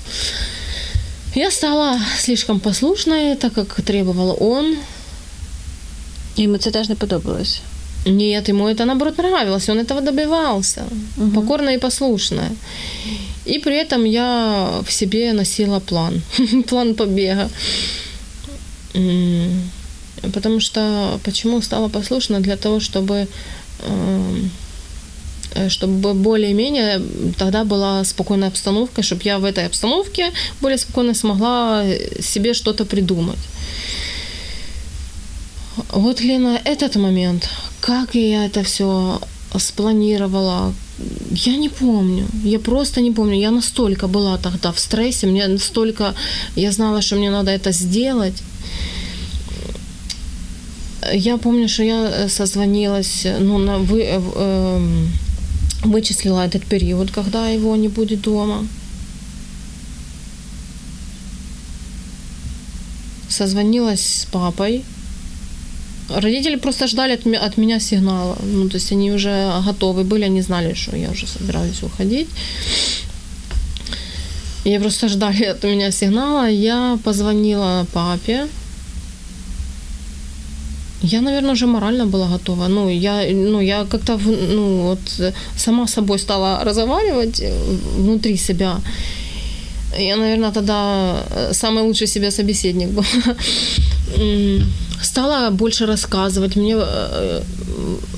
Я 1.35 1.51
стала 1.51 1.99
слишком 2.17 2.59
послушной, 2.59 3.35
так 3.35 3.53
как 3.53 3.81
требовал 3.81 4.37
он. 4.39 4.77
Ему 6.37 6.55
это 6.55 6.71
даже 6.71 6.89
не 6.89 6.95
подобалось. 6.95 7.61
Нет, 8.06 8.48
ему 8.48 8.68
это 8.68 8.84
наоборот 8.84 9.18
нравилось, 9.18 9.68
он 9.68 9.78
этого 9.78 10.00
добивался, 10.00 10.84
угу. 11.16 11.30
покорная 11.32 11.74
и 11.74 11.78
послушная. 11.78 12.50
И 13.44 13.58
при 13.58 13.76
этом 13.76 14.04
я 14.04 14.80
в 14.86 14.92
себе 14.92 15.32
носила 15.32 15.80
план, 15.80 16.22
план 16.68 16.94
побега. 16.94 17.50
Потому 20.34 20.60
что 20.60 21.18
почему 21.24 21.62
стала 21.62 21.88
послушна? 21.88 22.40
Для 22.40 22.56
того, 22.56 22.80
чтобы 22.80 23.26
эм, 23.82 24.50
чтобы 25.68 26.14
более-менее 26.14 27.02
тогда 27.38 27.64
была 27.64 28.04
спокойная 28.04 28.48
обстановка, 28.48 29.02
чтобы 29.02 29.22
я 29.24 29.38
в 29.38 29.44
этой 29.44 29.66
обстановке 29.66 30.32
более 30.60 30.78
спокойно 30.78 31.14
смогла 31.14 31.84
себе 32.20 32.54
что-то 32.54 32.84
придумать. 32.84 33.38
Вот, 35.76 36.20
Лена, 36.20 36.60
этот 36.64 36.96
момент, 36.96 37.48
как 37.80 38.14
я 38.14 38.46
это 38.46 38.62
все 38.62 39.20
спланировала, 39.58 40.74
я 41.30 41.56
не 41.56 41.68
помню. 41.68 42.26
Я 42.44 42.58
просто 42.58 43.00
не 43.00 43.10
помню. 43.10 43.38
Я 43.38 43.50
настолько 43.50 44.08
была 44.08 44.38
тогда 44.38 44.72
в 44.72 44.78
стрессе, 44.78 45.26
мне 45.26 45.46
настолько... 45.46 46.14
Я 46.56 46.72
знала, 46.72 47.02
что 47.02 47.16
мне 47.16 47.30
надо 47.30 47.50
это 47.50 47.72
сделать. 47.72 48.42
Я 51.12 51.38
помню, 51.38 51.68
что 51.68 51.82
я 51.82 52.28
созвонилась, 52.28 53.26
ну, 53.38 53.58
на, 53.58 53.78
вы, 53.78 54.02
э, 54.02 54.20
э, 54.20 55.06
вычислила 55.84 56.46
этот 56.46 56.64
период, 56.64 57.10
когда 57.10 57.48
его 57.48 57.74
не 57.76 57.88
будет 57.88 58.20
дома. 58.20 58.66
Созвонилась 63.28 64.04
с 64.04 64.24
папой, 64.26 64.84
Родители 66.16 66.56
просто 66.56 66.86
ждали 66.86 67.12
от, 67.14 67.26
от 67.26 67.56
меня 67.58 67.80
сигнала. 67.80 68.36
Ну, 68.42 68.68
то 68.68 68.76
есть 68.76 68.92
они 68.92 69.12
уже 69.12 69.52
готовы 69.66 70.04
были, 70.04 70.24
они 70.24 70.42
знали, 70.42 70.74
что 70.74 70.96
я 70.96 71.10
уже 71.10 71.26
собираюсь 71.26 71.82
уходить. 71.82 72.28
И 74.64 74.78
просто 74.78 75.08
ждали 75.08 75.44
от 75.44 75.64
меня 75.64 75.90
сигнала. 75.90 76.50
Я 76.50 76.98
позвонила 77.04 77.86
папе. 77.92 78.46
Я, 81.02 81.20
наверное, 81.20 81.52
уже 81.52 81.66
морально 81.66 82.06
была 82.06 82.28
готова. 82.28 82.68
Ну, 82.68 82.90
я, 82.90 83.24
ну, 83.32 83.60
я 83.60 83.84
как-то 83.84 84.18
ну, 84.18 84.82
вот, 84.82 85.34
сама 85.56 85.86
собой 85.86 86.18
стала 86.18 86.64
разговаривать 86.64 87.42
внутри 87.96 88.36
себя. 88.36 88.80
Я, 89.98 90.16
наверное, 90.16 90.52
тогда 90.52 91.24
самый 91.52 91.82
лучший 91.82 92.06
себе 92.06 92.30
собеседник 92.30 92.88
был 92.90 93.04
стала 95.01 95.49
больше 95.51 95.85
рассказывать, 95.85 96.55
мне 96.55 96.75
э, 96.77 97.41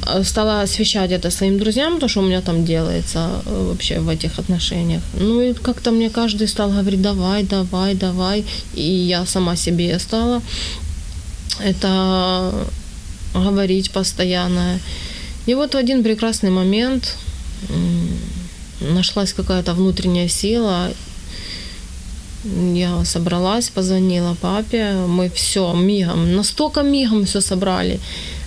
э, 0.08 0.24
стала 0.24 0.62
освещать 0.62 1.12
это 1.12 1.32
своим 1.32 1.58
друзьям, 1.58 2.00
то, 2.00 2.08
что 2.08 2.22
у 2.22 2.26
меня 2.26 2.42
там 2.42 2.66
делается 2.66 3.30
э, 3.46 3.68
вообще 3.70 4.00
в 4.00 4.10
этих 4.10 4.40
отношениях. 4.40 5.02
Ну 5.20 5.42
и 5.42 5.54
как-то 5.54 5.92
мне 5.92 6.10
каждый 6.10 6.48
стал 6.48 6.70
говорить, 6.70 7.02
давай, 7.02 7.44
давай, 7.44 7.96
давай. 7.96 8.46
И 8.76 8.82
я 8.82 9.26
сама 9.26 9.56
себе 9.56 10.00
стала 10.00 10.42
это 11.64 12.52
говорить 13.34 13.92
постоянно. 13.92 14.80
И 15.48 15.56
вот 15.56 15.74
в 15.74 15.78
один 15.78 16.04
прекрасный 16.04 16.50
момент 16.50 17.16
нашлась 18.82 19.34
какая-то 19.34 19.74
внутренняя 19.74 20.28
сила, 20.28 20.92
я 22.74 23.06
собралась, 23.06 23.70
позвонила 23.70 24.36
папе, 24.42 24.94
мы 25.08 25.30
все 25.30 25.74
мигом, 25.74 26.36
настолько 26.36 26.84
мигом 26.84 27.26
все 27.26 27.42
собрали. 27.42 28.00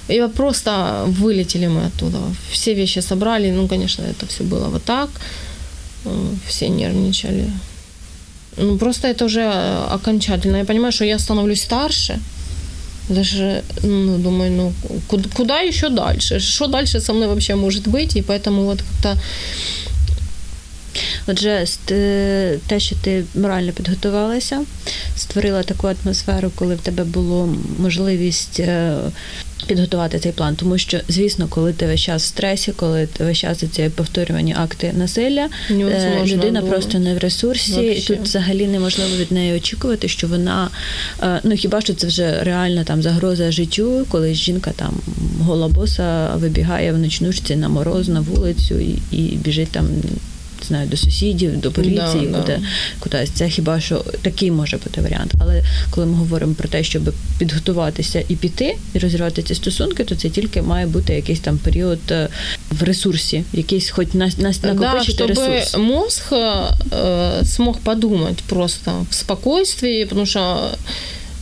И 0.08 0.28
просто 0.36 1.04
вылетели 1.06 1.68
мы 1.68 1.86
оттуда. 1.86 2.18
Все 2.50 2.74
вещи 2.74 3.00
собрали, 3.00 3.52
ну, 3.52 3.68
конечно, 3.68 4.02
это 4.02 4.26
все 4.26 4.42
было 4.42 4.68
вот 4.68 4.82
так. 4.82 5.08
Все 6.46 6.68
нервничали. 6.68 7.50
Ну, 8.56 8.78
просто 8.78 9.08
это 9.08 9.24
уже 9.24 9.44
окончательно. 9.94 10.58
Я 10.58 10.64
понимаю, 10.64 10.92
что 10.92 11.04
я 11.04 11.18
становлюсь 11.18 11.62
старше. 11.62 12.18
Даже, 13.08 13.62
ну, 13.82 14.18
думаю, 14.18 14.52
ну, 14.52 14.72
куда, 15.08 15.28
куда 15.36 15.60
еще 15.60 15.88
дальше? 15.88 16.40
Что 16.40 16.66
дальше 16.66 17.00
со 17.00 17.12
мной 17.12 17.28
вообще 17.28 17.54
может 17.54 17.86
быть? 17.88 18.16
И 18.16 18.22
поэтому 18.22 18.64
вот 18.64 18.82
как-то 18.82 19.20
Отже, 21.27 21.65
те, 22.67 22.79
що 22.79 22.95
ти 23.01 23.23
морально 23.35 23.71
підготувалася, 23.71 24.61
створила 25.15 25.63
таку 25.63 25.87
атмосферу, 25.87 26.51
коли 26.55 26.75
в 26.75 26.79
тебе 26.79 27.03
було 27.03 27.55
можливість 27.79 28.59
е, 28.59 28.95
підготувати 29.67 30.19
цей 30.19 30.31
план, 30.31 30.55
тому 30.55 30.77
що, 30.77 30.99
звісно, 31.09 31.47
коли 31.49 31.73
ти 31.73 31.87
весь 31.87 32.01
час 32.01 32.23
в 32.23 32.25
стресі, 32.25 32.71
коли 32.75 33.07
ти 33.07 33.23
весь 33.23 33.37
час 33.37 33.63
ці 33.71 33.89
повторювані 33.95 34.55
акти 34.59 34.93
насилля, 34.97 35.49
Невозможно 35.69 36.25
людина 36.25 36.59
дома. 36.59 36.71
просто 36.71 36.99
не 36.99 37.15
в 37.15 37.17
ресурсі, 37.17 37.71
Вообще. 37.71 37.93
і 37.93 38.01
тут 38.01 38.19
взагалі 38.19 38.67
неможливо 38.67 39.15
від 39.17 39.31
неї 39.31 39.53
очікувати, 39.53 40.07
що 40.07 40.27
вона 40.27 40.69
ну 41.43 41.55
хіба 41.55 41.81
що 41.81 41.93
це 41.93 42.07
вже 42.07 42.43
реальна 42.43 42.83
там 42.83 43.01
загроза 43.01 43.51
життю, 43.51 44.05
коли 44.09 44.33
жінка 44.33 44.71
там 44.75 44.93
голобоса 45.41 46.35
вибігає 46.35 46.93
в 46.93 46.97
ночнушці 46.97 47.55
на 47.55 47.69
мороз 47.69 48.09
на 48.09 48.19
вулицю 48.19 48.79
і, 48.79 48.97
і 49.11 49.21
біжить 49.21 49.71
там 49.71 49.87
знаю, 50.63 50.87
до 50.87 50.97
сусідів, 50.97 51.61
до 51.61 51.71
поліції, 51.71 52.27
да, 52.31 52.39
куди, 52.39 52.57
да. 52.57 52.61
кудись. 52.99 53.29
Це 53.29 53.49
хіба 53.49 53.79
що 53.79 54.05
такий 54.21 54.51
може 54.51 54.77
бути 54.77 55.01
варіант. 55.01 55.33
Але 55.39 55.63
коли 55.89 56.07
ми 56.07 56.13
говоримо 56.13 56.53
про 56.53 56.69
те, 56.69 56.83
щоб 56.83 57.13
підготуватися 57.37 58.23
і 58.27 58.35
піти, 58.35 58.77
і 58.93 58.99
розірвати 58.99 59.43
ці 59.43 59.55
стосунки, 59.55 60.03
то 60.03 60.15
це 60.15 60.29
тільки 60.29 60.61
має 60.61 60.87
бути 60.87 61.13
якийсь 61.13 61.39
там 61.39 61.57
період 61.57 61.99
е, 62.11 62.27
в 62.71 62.83
ресурсі, 62.83 63.43
якийсь 63.53 63.89
хоч 63.89 64.07
на, 64.13 64.31
на, 64.37 64.53
накопичити 64.73 65.17
да, 65.17 65.27
ресурс. 65.27 65.77
мозг 65.77 66.31
э, 66.31 67.45
смог 67.45 67.77
подумати 67.77 68.43
просто 68.47 69.05
в 69.09 69.13
спокойствии, 69.13 70.05
тому 70.05 70.25
що 70.25 70.69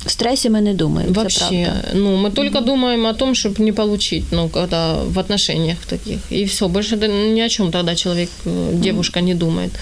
в 0.05 0.11
стрессе 0.11 0.49
мы 0.49 0.61
не 0.61 0.75
думаем. 0.75 1.13
Вообще. 1.13 1.73
Ну, 1.93 2.17
мы 2.17 2.31
только 2.31 2.59
mm-hmm. 2.59 2.65
думаем 2.67 3.07
о 3.07 3.15
том, 3.15 3.35
чтобы 3.35 3.65
не 3.65 3.73
получить, 3.73 4.25
ну, 4.33 4.49
когда 4.49 4.95
в 5.05 5.19
отношениях 5.19 5.79
таких. 5.87 6.19
И 6.31 6.45
все. 6.45 6.69
Больше 6.69 6.97
ни 6.97 7.41
о 7.41 7.49
чем 7.49 7.71
тогда 7.71 7.95
человек, 7.95 8.31
mm-hmm. 8.45 8.81
девушка 8.81 9.21
не 9.21 9.35
думает. 9.35 9.73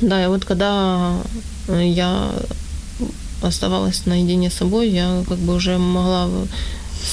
Да, 0.00 0.22
и 0.24 0.26
вот 0.26 0.44
когда 0.44 1.14
я 1.68 2.30
оставалась 3.42 4.06
наедине 4.06 4.50
с 4.50 4.54
собой, 4.54 4.90
я 4.90 5.24
как 5.28 5.38
бы 5.38 5.54
уже 5.54 5.78
могла 5.78 6.28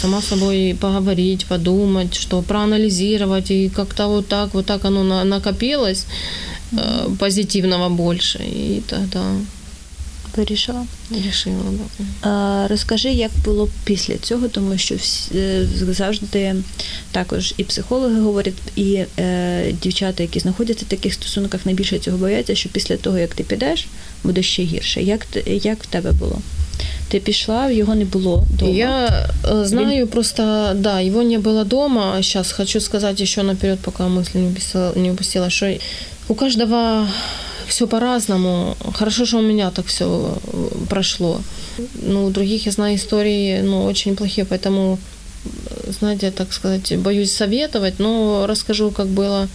сама 0.01 0.21
с 0.21 0.25
собой 0.25 0.77
поговорить, 0.79 1.45
подумать, 1.45 2.15
что 2.15 2.41
проанализировать, 2.41 3.51
и 3.51 3.69
как-то 3.69 4.07
вот 4.07 4.27
так, 4.27 4.53
вот 4.53 4.65
так 4.65 4.85
оно 4.85 5.23
накопилось 5.23 6.05
mm-hmm. 6.71 7.17
позитивного 7.17 7.89
больше, 7.89 8.39
и 8.43 8.83
тогда 8.87 9.23
Вирішила? 10.37 10.85
Вирішила, 11.09 11.55
да. 11.71 12.29
А, 12.29 12.67
Розкажи, 12.67 13.09
як 13.09 13.31
було 13.45 13.69
після 13.83 14.17
цього, 14.17 14.47
тому 14.47 14.77
що 14.77 14.95
всі, 14.95 15.37
е, 15.37 15.67
завжди 15.89 16.55
також 17.11 17.53
і 17.57 17.63
психологи 17.63 18.19
говорять, 18.19 18.53
і 18.75 19.03
е, 19.19 19.71
дівчата, 19.81 20.23
які 20.23 20.39
знаходяться 20.39 20.85
в 20.85 20.89
таких 20.89 21.13
стосунках, 21.13 21.65
найбільше 21.65 21.99
цього 21.99 22.17
бояться, 22.17 22.55
що 22.55 22.69
після 22.69 22.97
того, 22.97 23.17
як 23.17 23.33
ти 23.33 23.43
підеш, 23.43 23.87
буде 24.23 24.43
ще 24.43 24.63
гірше. 24.63 25.01
Як 25.03 25.27
як 25.45 25.83
в 25.83 25.87
тебе 25.87 26.11
було? 26.11 26.41
Ты 27.11 27.19
пішла, 27.19 27.71
його 27.71 27.95
не 27.95 28.05
було 28.05 28.45
дома. 28.49 28.71
Я 28.71 29.25
э, 29.43 29.65
знаю 29.65 30.05
Він... 30.05 30.07
просто, 30.07 30.71
да, 30.75 31.01
его 31.01 31.23
не 31.23 31.39
было 31.39 31.65
дома. 31.65 32.13
Сейчас 32.15 32.51
хочу 32.51 32.81
сказать 32.81 33.21
еще 33.21 33.43
наперед, 33.43 33.79
пока 33.79 34.07
мысль 34.07 34.37
не 34.37 34.47
упустила, 34.47 34.93
не 34.95 35.11
упустила, 35.11 35.49
что 35.49 35.65
у 36.27 36.35
каждого 36.35 37.07
все 37.67 37.87
по-разному. 37.87 38.75
Хорошо, 38.93 39.25
что 39.25 39.37
у 39.37 39.41
меня 39.41 39.71
так 39.71 39.85
все 39.85 40.37
э, 40.53 40.85
прошло. 40.89 41.41
Ну, 42.01 42.25
у 42.25 42.29
других, 42.29 42.65
я 42.65 42.71
знаю, 42.71 42.95
истории, 42.95 43.61
ну, 43.61 43.85
очень 43.85 44.15
плохие, 44.15 44.45
поэтому, 44.45 44.97
знаете, 45.99 46.31
так 46.31 46.51
сказать, 46.53 46.97
боюсь 46.97 47.31
советовать, 47.31 47.99
но 47.99 48.45
расскажу, 48.47 48.91
как 48.91 49.07
было. 49.07 49.47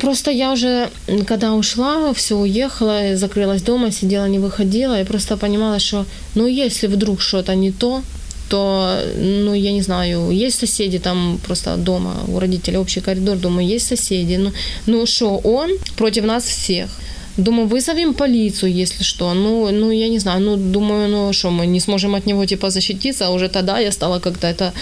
Просто 0.00 0.30
я 0.30 0.52
уже, 0.52 0.90
когда 1.26 1.54
ушла, 1.54 2.12
все, 2.14 2.36
уехала, 2.36 3.16
закрылась 3.16 3.62
дома, 3.62 3.92
сидела, 3.92 4.26
не 4.26 4.38
выходила, 4.38 5.00
и 5.00 5.04
просто 5.04 5.36
понимала, 5.36 5.78
что, 5.78 6.06
ну, 6.34 6.46
если 6.46 6.88
вдруг 6.88 7.20
что-то 7.20 7.54
не 7.54 7.72
то, 7.72 8.02
то, 8.51 8.99
ну, 9.15 9.53
я 9.53 9.71
не 9.71 9.81
знаю, 9.81 10.29
есть 10.31 10.59
соседи 10.59 10.99
там 10.99 11.39
просто 11.45 11.77
дома, 11.77 12.13
у 12.27 12.39
родителей 12.39 12.77
общий 12.77 13.01
коридор, 13.01 13.37
думаю, 13.37 13.75
есть 13.75 13.87
соседи, 13.87 14.37
ну, 14.37 14.51
ну 14.87 15.05
что, 15.05 15.37
он 15.43 15.69
против 15.95 16.25
нас 16.25 16.43
всех. 16.43 16.89
Думаю, 17.37 17.67
вызовем 17.67 18.13
полицию, 18.13 18.81
если 18.81 19.03
что. 19.03 19.33
Ну, 19.33 19.71
ну, 19.71 19.91
я 19.91 20.09
не 20.09 20.19
знаю, 20.19 20.41
ну, 20.41 20.57
думаю, 20.57 21.09
ну, 21.09 21.33
что 21.33 21.49
мы 21.49 21.65
не 21.65 21.79
сможем 21.79 22.13
от 22.13 22.25
него, 22.25 22.45
типа, 22.45 22.69
защититься, 22.69 23.27
а 23.27 23.29
уже 23.29 23.47
тогда 23.47 23.79
я 23.79 23.91
стала 23.91 24.19
как-то 24.19 24.47
это 24.47 24.73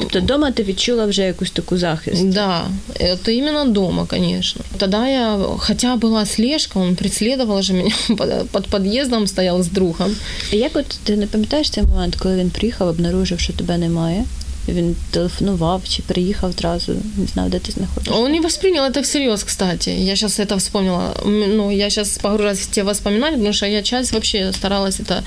Тобто 0.00 0.20
вдома 0.20 0.50
ти 0.50 0.62
відчула 0.62 1.06
вже 1.06 1.22
якусь 1.22 1.50
таку 1.50 1.78
захист? 1.78 2.28
Да, 2.28 2.68
это 3.00 3.30
именно 3.30 3.64
дома, 3.64 4.06
конечно. 4.06 4.62
Тогда 4.78 5.08
я, 5.08 5.38
хотя 5.58 5.96
была 5.96 6.26
слежка, 6.26 6.78
он 6.78 6.96
преследовал 6.96 7.62
же 7.62 7.72
меня, 7.72 7.94
под 8.52 8.66
подъездом 8.66 9.26
стоял 9.26 9.60
с 9.60 9.66
другом. 9.66 10.16
Як 10.52 10.76
от 10.76 10.86
ти 11.04 11.16
не 11.16 11.26
пам'ятаєш 11.26 11.70
цей 11.70 11.84
момент, 11.84 12.16
коли 12.16 12.36
він 12.36 12.50
приїхав, 12.50 12.88
обнаружив, 12.88 13.40
що 13.40 13.52
тебе 13.52 13.78
немає? 13.78 14.24
Він 14.68 14.96
телефонував 15.10 15.82
чи 15.88 16.02
приїхав 16.02 16.50
одразу, 16.50 16.92
не 17.16 17.26
знаю, 17.26 17.50
де 17.50 17.58
ти 17.58 17.72
знаходишься. 17.72 18.20
Он 18.20 18.32
не 18.32 18.40
воспринял 18.40 18.84
это 18.84 19.00
всерьез, 19.00 19.44
кстати. 19.44 19.90
Я 19.90 20.16
сейчас 20.16 20.40
это 20.40 20.56
вспомнила. 20.56 21.14
Ну, 21.24 21.72
я 21.72 21.90
сейчас 21.90 22.18
погружаюсь 22.18 22.58
в 22.58 22.66
те 22.66 22.82
воспоминания, 22.82 23.36
потому 23.36 23.54
что 23.54 23.66
я 23.66 23.82
часть 23.82 24.12
вообще 24.12 24.52
старалась 24.52 25.00
это 25.00 25.22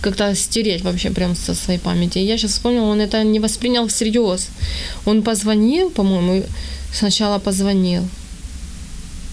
как-то 0.00 0.34
стереть 0.34 0.82
вообще 0.82 1.10
прям 1.10 1.36
со 1.36 1.54
своей 1.54 1.78
памяти. 1.78 2.18
Я 2.18 2.38
сейчас 2.38 2.52
вспомнила, 2.52 2.86
он 2.86 3.00
это 3.00 3.22
не 3.22 3.38
воспринял 3.38 3.86
всерьез. 3.86 4.48
Он 5.04 5.22
позвонил, 5.22 5.90
по-моему, 5.90 6.44
сначала 6.92 7.38
позвонил. 7.38 8.08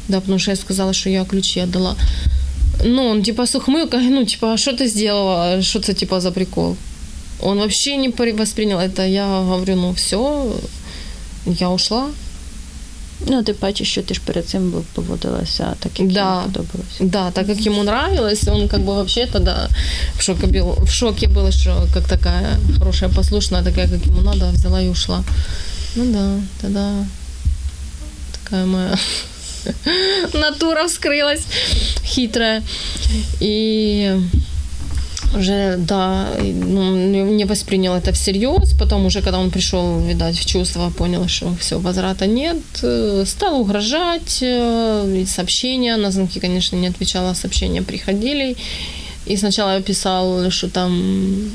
Да, 0.07 0.19
потому 0.19 0.39
что 0.39 0.51
я 0.51 0.57
сказала, 0.57 0.93
что 0.93 1.09
я 1.09 1.25
ключи 1.25 1.59
отдала. 1.59 1.95
Ну, 2.83 3.07
он 3.07 3.23
типа 3.23 3.45
с 3.45 3.55
ухмылкой, 3.55 4.09
ну, 4.09 4.25
типа, 4.25 4.53
а 4.53 4.57
что 4.57 4.75
ты 4.75 4.87
сделала? 4.87 5.61
Что 5.61 5.79
это 5.79 5.93
типа 5.93 6.19
за 6.21 6.31
прикол? 6.31 6.77
Он 7.41 7.59
вообще 7.59 7.97
не 7.97 8.09
воспринял 8.09 8.79
это. 8.79 9.05
Я 9.05 9.25
говорю, 9.25 9.75
ну 9.75 9.93
все, 9.93 10.55
я 11.45 11.69
ушла. 11.69 12.09
Ну, 13.27 13.43
ти 13.43 13.53
бачиш, 13.61 13.91
що 13.91 14.01
ти 14.01 14.13
ж 14.13 14.21
перед 14.25 14.47
цим 14.47 14.73
поводилася 14.93 15.73
так, 15.79 15.99
як 15.99 16.11
да. 16.11 16.19
йому 16.19 16.41
подобалось. 16.41 16.97
Да, 16.99 17.31
так 17.31 17.47
как 17.47 17.65
ему 17.65 17.81
нравилось, 17.83 18.47
он 18.47 18.67
как 18.67 18.79
бы 18.79 18.95
вообще 18.95 19.25
тогда 19.25 19.69
в 20.17 20.21
шоке 20.21 20.47
был, 20.47 20.85
в 20.85 20.91
шоке 20.91 21.27
был, 21.27 21.51
что 21.51 21.87
как 21.93 22.07
такая 22.07 22.59
хорошая, 22.79 23.09
послушная, 23.09 23.63
такая, 23.63 23.87
как 23.87 24.05
ему 24.05 24.21
надо, 24.21 24.51
взяла 24.51 24.81
и 24.81 24.89
ушла. 24.89 25.23
Ну 25.95 26.05
да, 26.11 26.31
тогда 26.61 27.05
такая 28.43 28.65
моя 28.65 28.95
натура 30.33 30.87
вскрылась, 30.87 31.43
хитрая. 32.03 32.63
И 33.39 34.21
уже, 35.35 35.75
да, 35.77 36.29
ну, 36.39 37.25
не 37.25 37.45
воспринял 37.45 37.93
это 37.95 38.11
всерьез. 38.11 38.73
Потом 38.79 39.05
уже, 39.05 39.21
когда 39.21 39.39
он 39.39 39.51
пришел, 39.51 39.99
видать, 39.99 40.37
в 40.37 40.45
чувство, 40.45 40.89
понял, 40.89 41.27
что 41.27 41.55
все, 41.59 41.79
возврата 41.79 42.27
нет. 42.27 42.57
Э, 42.83 43.23
стал 43.25 43.59
угрожать. 43.59 44.39
Э, 44.41 45.25
сообщения, 45.27 45.97
на 45.97 46.11
звонки, 46.11 46.39
конечно, 46.39 46.77
не 46.77 46.87
отвечала, 46.87 47.33
сообщения 47.33 47.81
приходили. 47.81 48.55
И 49.25 49.37
сначала 49.37 49.75
я 49.75 49.81
писал, 49.81 50.49
что 50.49 50.69
там... 50.69 51.51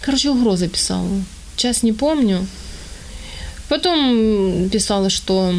Короче, 0.00 0.30
угрозы 0.30 0.68
писал. 0.68 1.06
Сейчас 1.56 1.82
не 1.82 1.92
помню. 1.92 2.46
Потом 3.68 4.68
писала, 4.68 5.08
что 5.08 5.54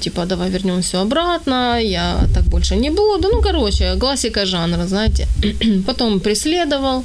типа, 0.00 0.26
давай 0.26 0.50
вернем 0.50 0.80
все 0.80 1.00
обратно, 1.00 1.80
я 1.80 2.28
так 2.34 2.44
больше 2.44 2.76
не 2.76 2.90
буду. 2.90 3.28
Ну, 3.32 3.42
короче, 3.42 3.96
классика 3.96 4.46
жанра, 4.46 4.86
знаете. 4.86 5.26
Потом 5.86 6.20
преследовал, 6.20 7.04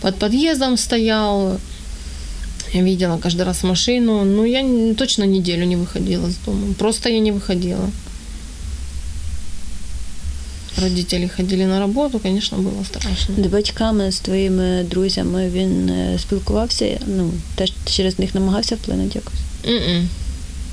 под 0.00 0.16
подъездом 0.16 0.76
стоял, 0.76 1.58
я 2.72 2.82
видела 2.82 3.18
каждый 3.18 3.42
раз 3.42 3.62
машину. 3.62 4.24
Ну, 4.24 4.44
я 4.44 4.94
точно 4.94 5.24
неделю 5.24 5.64
не 5.64 5.76
выходила 5.76 6.28
с 6.30 6.36
дома. 6.46 6.74
Просто 6.78 7.08
я 7.08 7.20
не 7.20 7.32
выходила. 7.32 7.90
Родителі 10.82 11.28
ходили 11.36 11.66
на 11.66 11.80
роботу, 11.80 12.20
звісно, 12.24 12.58
було 12.58 12.84
страшно. 12.84 13.34
З 13.44 13.46
батьками, 13.46 14.12
з 14.12 14.20
твоїми 14.20 14.82
друзями 14.90 15.48
він 15.48 15.90
спілкувався, 16.18 17.00
ну, 17.06 17.30
теж 17.54 17.72
через 17.86 18.18
них 18.18 18.34
намагався 18.34 18.74
вплинути 18.74 19.18
якось? 19.18 19.72
Mm-mm. 19.72 20.06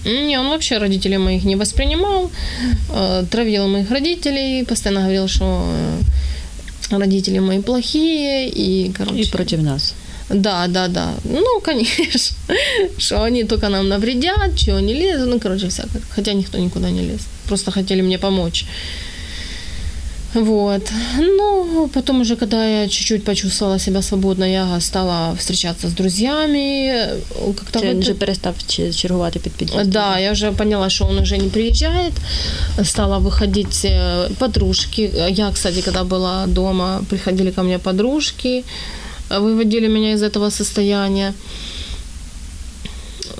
Не, 0.06 0.38
он 0.38 0.48
вообще 0.48 0.78
родителей 0.78 1.18
моих 1.18 1.44
не 1.44 1.56
воспринимал, 1.56 2.30
э, 2.90 3.24
травил 3.30 3.68
моих 3.68 3.90
родителей, 3.90 4.64
постоянно 4.64 5.00
говорил, 5.00 5.28
что 5.28 5.68
э, 6.90 6.98
родители 6.98 7.40
мои 7.40 7.60
плохие 7.60 8.48
и, 8.48 8.92
короче... 8.92 9.22
И 9.22 9.30
против 9.30 9.62
нас. 9.62 9.94
Да, 10.28 10.66
да, 10.68 10.88
да. 10.88 11.14
Ну, 11.24 11.60
конечно. 11.60 12.36
Что 12.98 13.22
они 13.22 13.44
только 13.44 13.68
нам 13.68 13.88
навредят, 13.88 14.56
чего 14.56 14.80
не 14.80 14.94
лезут. 14.94 15.28
Ну, 15.28 15.40
короче, 15.40 15.68
всякое. 15.68 16.02
Хотя 16.10 16.32
никто 16.32 16.58
никуда 16.58 16.90
не 16.90 17.00
лез. 17.00 17.20
Просто 17.48 17.70
хотели 17.70 18.02
мне 18.02 18.18
помочь. 18.18 18.66
Вот. 20.35 20.81
Ну, 21.19 21.89
потом 21.93 22.21
уже, 22.21 22.35
когда 22.35 22.65
я 22.65 22.87
чуть-чуть 22.87 23.23
почувствовала 23.23 23.79
себя 23.79 24.01
свободно, 24.01 24.45
я 24.45 24.79
стала 24.79 25.35
встречаться 25.35 25.87
с 25.87 25.93
друзьями. 25.93 27.05
Как-то 27.57 27.79
Чи 27.79 27.93
вот... 27.93 28.03
вже 28.03 28.13
перестав 28.13 28.55
чергувати 28.95 29.39
під 29.39 29.53
під'їздом? 29.53 29.89
Да, 29.89 30.19
я 30.19 30.31
уже 30.31 30.51
поняла, 30.51 30.89
что 30.89 31.05
он 31.05 31.19
уже 31.19 31.37
не 31.37 31.49
приезжает. 31.49 32.13
Стала 32.83 33.17
выходить 33.17 33.85
э, 33.85 34.29
подружки. 34.39 35.11
Я, 35.29 35.51
кстати, 35.51 35.81
когда 35.81 36.03
была 36.03 36.47
дома, 36.47 37.01
приходили 37.09 37.51
ко 37.51 37.63
мне 37.63 37.79
подружки, 37.79 38.63
выводили 39.29 39.87
меня 39.87 40.13
из 40.13 40.23
этого 40.23 40.49
состояния. 40.51 41.33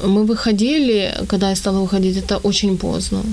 Мы 0.03 0.25
выходили, 0.25 1.13
когда 1.27 1.49
я 1.49 1.55
стала 1.55 1.79
выходить, 1.79 2.17
это 2.17 2.39
очень 2.43 2.77
поздно. 2.77 3.23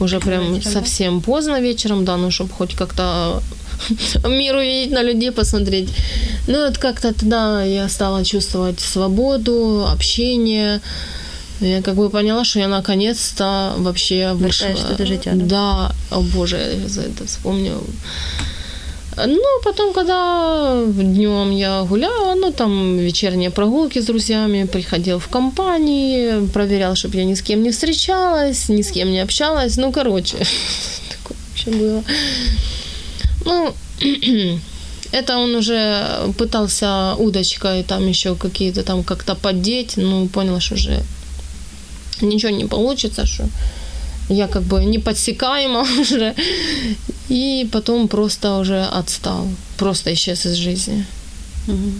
Уже 0.00 0.18
прям 0.18 0.54
вечером, 0.54 0.72
совсем 0.72 1.18
да? 1.20 1.24
поздно 1.24 1.60
вечером, 1.60 2.04
да, 2.04 2.16
ну, 2.16 2.30
чтобы 2.30 2.52
хоть 2.52 2.74
как-то 2.74 3.42
мир 4.26 4.56
увидеть, 4.56 4.92
на 4.92 5.02
людей 5.02 5.30
посмотреть. 5.30 5.88
Ну, 6.48 6.66
вот 6.66 6.78
как-то 6.78 7.14
тогда 7.14 7.62
я 7.62 7.88
стала 7.88 8.24
чувствовать 8.24 8.80
свободу, 8.80 9.86
общение. 9.86 10.80
Я 11.60 11.82
как 11.82 11.94
бы 11.94 12.10
поняла, 12.10 12.44
что 12.44 12.58
я 12.58 12.68
наконец-то 12.68 13.74
вообще 13.78 14.32
вышла. 14.32 14.76
Что-то 14.76 15.06
життя, 15.06 15.32
да? 15.34 15.44
Да, 15.44 15.92
о 16.10 16.20
боже, 16.20 16.56
я 16.82 16.88
за 16.88 17.02
это 17.02 17.26
вспомню. 17.26 17.80
Ну, 19.27 19.61
потом, 19.63 19.93
когда 19.93 20.83
днем 20.85 21.51
я 21.51 21.83
гуляла, 21.83 22.35
ну, 22.35 22.51
там 22.51 22.97
вечерние 22.97 23.49
прогулки 23.49 23.99
с 23.99 24.05
друзьями, 24.05 24.65
приходил 24.65 25.19
в 25.19 25.27
компании, 25.27 26.47
проверял, 26.47 26.95
чтобы 26.95 27.17
я 27.17 27.25
ни 27.25 27.33
с 27.33 27.41
кем 27.41 27.63
не 27.63 27.71
встречалась, 27.71 28.69
ни 28.69 28.81
с 28.81 28.91
кем 28.91 29.11
не 29.11 29.19
общалась. 29.19 29.77
Ну, 29.77 29.91
короче, 29.91 30.37
такое 31.09 31.37
вообще 31.49 31.71
было. 31.71 32.03
Ну, 33.45 33.73
это 35.11 35.37
он 35.37 35.55
уже 35.55 36.33
пытался 36.37 37.15
удочкой 37.17 37.83
там 37.83 38.07
еще 38.07 38.35
какие-то 38.35 38.83
там 38.83 39.03
как-то 39.03 39.35
поддеть, 39.35 39.97
ну, 39.97 40.27
понял, 40.27 40.59
что 40.59 40.75
уже 40.75 41.03
ничего 42.21 42.51
не 42.51 42.65
получится, 42.65 43.25
что 43.25 43.49
я 44.29 44.47
как 44.47 44.63
бы 44.63 44.85
не 44.85 44.99
подсекаема 44.99 45.85
уже. 45.99 46.35
И 47.29 47.67
потом 47.71 48.07
просто 48.07 48.57
уже 48.57 48.83
отстал. 48.83 49.47
Просто 49.77 50.13
исчез 50.13 50.45
из 50.45 50.55
жизни. 50.55 51.05
Угу. 51.67 51.91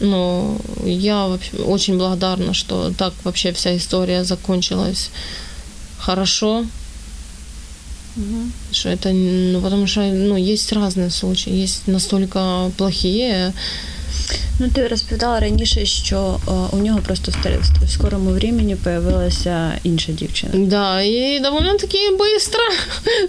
Но 0.00 0.56
я 0.84 1.26
вообще 1.26 1.56
очень 1.56 1.98
благодарна, 1.98 2.54
что 2.54 2.92
так 2.96 3.12
вообще 3.24 3.52
вся 3.52 3.76
история 3.76 4.24
закончилась 4.24 5.10
хорошо. 5.98 6.64
Угу. 8.16 8.50
Что 8.72 8.88
это, 8.90 9.10
ну, 9.12 9.60
потому 9.60 9.86
что, 9.86 10.00
ну, 10.02 10.36
есть 10.36 10.72
разные 10.72 11.10
случаи. 11.10 11.52
Есть 11.52 11.86
настолько 11.86 12.70
плохие, 12.76 13.52
Ну, 14.59 14.69
ти 14.69 14.87
розповідала 14.87 15.39
раніше, 15.39 15.85
що 15.85 16.39
о, 16.47 16.67
у 16.71 16.77
нього 16.77 16.99
просто 17.05 17.31
в 17.85 17.89
скорому 17.89 18.29
времени 18.29 18.75
появилася 18.83 19.71
інша 19.83 20.11
дівчина. 20.11 20.51
Да, 20.53 21.01
і 21.01 21.39
довольно 21.39 21.77
таки 21.77 21.97
быстро. 22.11 22.61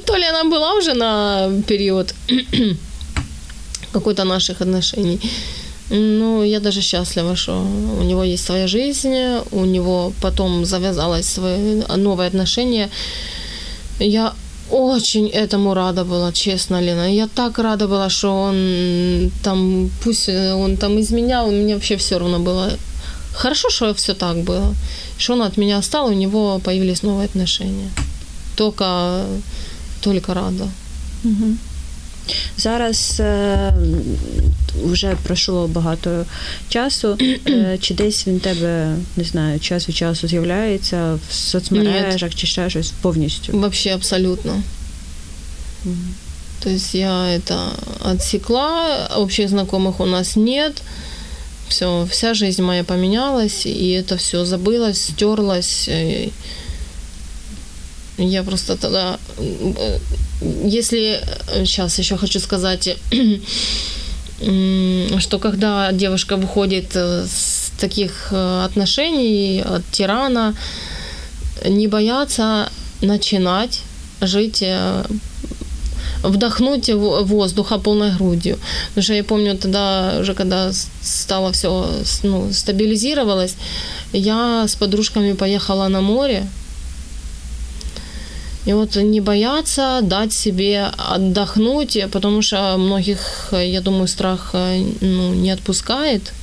То 0.04 0.12
ли 0.12 0.24
она 0.24 0.44
была 0.44 0.78
уже 0.78 0.94
на 0.94 1.50
период 1.66 2.14
какой-то 3.92 4.24
наших 4.24 4.60
отношений. 4.60 5.20
Ну, 5.90 6.44
я 6.44 6.60
даже 6.60 6.80
счастлива, 6.80 7.36
что 7.36 7.66
у 8.00 8.02
него 8.02 8.24
есть 8.24 8.44
своя 8.44 8.66
жизнь, 8.66 9.14
у 9.50 9.64
него 9.64 10.12
потом 10.20 10.64
завязалось 10.64 11.26
свои 11.26 11.82
новые 11.96 12.28
отношения. 12.28 12.88
Я 14.00 14.32
очень 14.71 15.27
этому 15.27 15.73
рада 15.73 16.03
была, 16.03 16.31
честно, 16.31 16.81
Лена. 16.81 17.13
Я 17.13 17.27
так 17.27 17.59
рада 17.59 17.87
была, 17.87 18.09
что 18.09 18.29
он 18.29 19.31
там, 19.43 19.89
пусть 20.03 20.29
он 20.29 20.77
там 20.77 20.99
изменял, 20.99 21.51
мне 21.51 21.73
вообще 21.73 21.97
все 21.97 22.19
равно 22.19 22.39
было. 22.39 22.71
Хорошо, 23.33 23.69
что 23.69 23.93
все 23.93 24.13
так 24.13 24.37
было. 24.37 24.75
Что 25.17 25.33
он 25.33 25.41
от 25.41 25.57
меня 25.57 25.77
остал, 25.77 26.07
у 26.07 26.13
него 26.13 26.59
появились 26.59 27.03
новые 27.03 27.25
отношения. 27.25 27.89
Только, 28.55 29.25
только 30.01 30.33
рада. 30.33 30.67
Угу. 31.23 31.57
Зараз 32.56 33.20
е, 33.20 33.72
вже 34.84 35.16
пройшло 35.22 35.66
багато 35.68 36.24
часу. 36.68 37.18
Е, 37.48 37.78
чи 37.80 37.94
десь 37.94 38.26
він 38.26 38.40
тебе 38.40 38.96
не 39.16 39.24
знаю, 39.24 39.60
час 39.60 39.88
від 39.88 39.96
часу 39.96 40.28
з'являється 40.28 41.18
в 41.28 41.32
соцмережах 41.32 42.30
Нет. 42.30 42.34
чи 42.34 42.46
ще 42.46 42.70
щось 42.70 42.92
повністю? 43.00 43.52
Вообще 43.52 43.94
абсолютно. 43.94 44.62
Mm. 45.86 45.94
То 46.60 46.70
есть 46.70 46.94
я 46.94 47.36
это 47.36 47.72
отсекла, 48.00 49.08
общих 49.16 49.48
знакомых 49.48 50.00
у 50.00 50.06
нас 50.06 50.36
нет. 50.36 50.82
Все, 51.68 52.06
вся 52.10 52.34
жизнь 52.34 52.62
моя 52.62 52.84
поменялась, 52.84 53.66
и 53.66 53.90
это 53.90 54.16
все 54.16 54.44
забылось, 54.44 54.94
стерлось. 54.94 55.90
Я 58.19 58.43
просто 58.43 58.75
тогда 58.75 59.17
если 60.41 61.21
сейчас 61.65 61.97
э, 61.97 62.01
еще 62.01 62.17
хочу 62.17 62.39
сказать, 62.39 62.97
что 65.19 65.39
когда 65.39 65.91
девушка 65.91 66.37
выходит 66.37 66.95
э, 66.95 67.25
с 67.25 67.71
таких 67.79 68.29
э, 68.31 68.63
отношений 68.65 69.61
от 69.61 69.83
тирана, 69.91 70.55
не 71.65 71.87
бояться 71.87 72.69
начинать 73.01 73.81
жить 74.21 74.63
вдохнуть 76.23 76.89
воздуха 76.89 77.79
полной 77.79 78.11
грудью. 78.11 78.59
Потому 78.89 79.03
что 79.03 79.13
я 79.13 79.23
помню 79.23 79.57
тогда, 79.57 80.17
уже 80.19 80.33
когда 80.33 80.71
стало 81.01 81.51
все 81.51 81.89
ну, 82.23 82.51
стабилизировалось, 82.51 83.55
я 84.13 84.67
с 84.67 84.75
подружками 84.75 85.33
поехала 85.33 85.87
на 85.87 86.01
море, 86.01 86.47
и 88.65 88.73
вот 88.73 88.95
не 88.95 89.21
бояться 89.21 89.99
дать 90.01 90.33
себе 90.33 90.91
отдохнуть, 90.97 91.97
потому 92.11 92.41
что 92.41 92.77
многих, 92.77 93.19
я 93.51 93.81
думаю, 93.81 94.07
страх 94.07 94.53
ну, 95.01 95.33
не 95.33 95.51
отпускает 95.51 96.33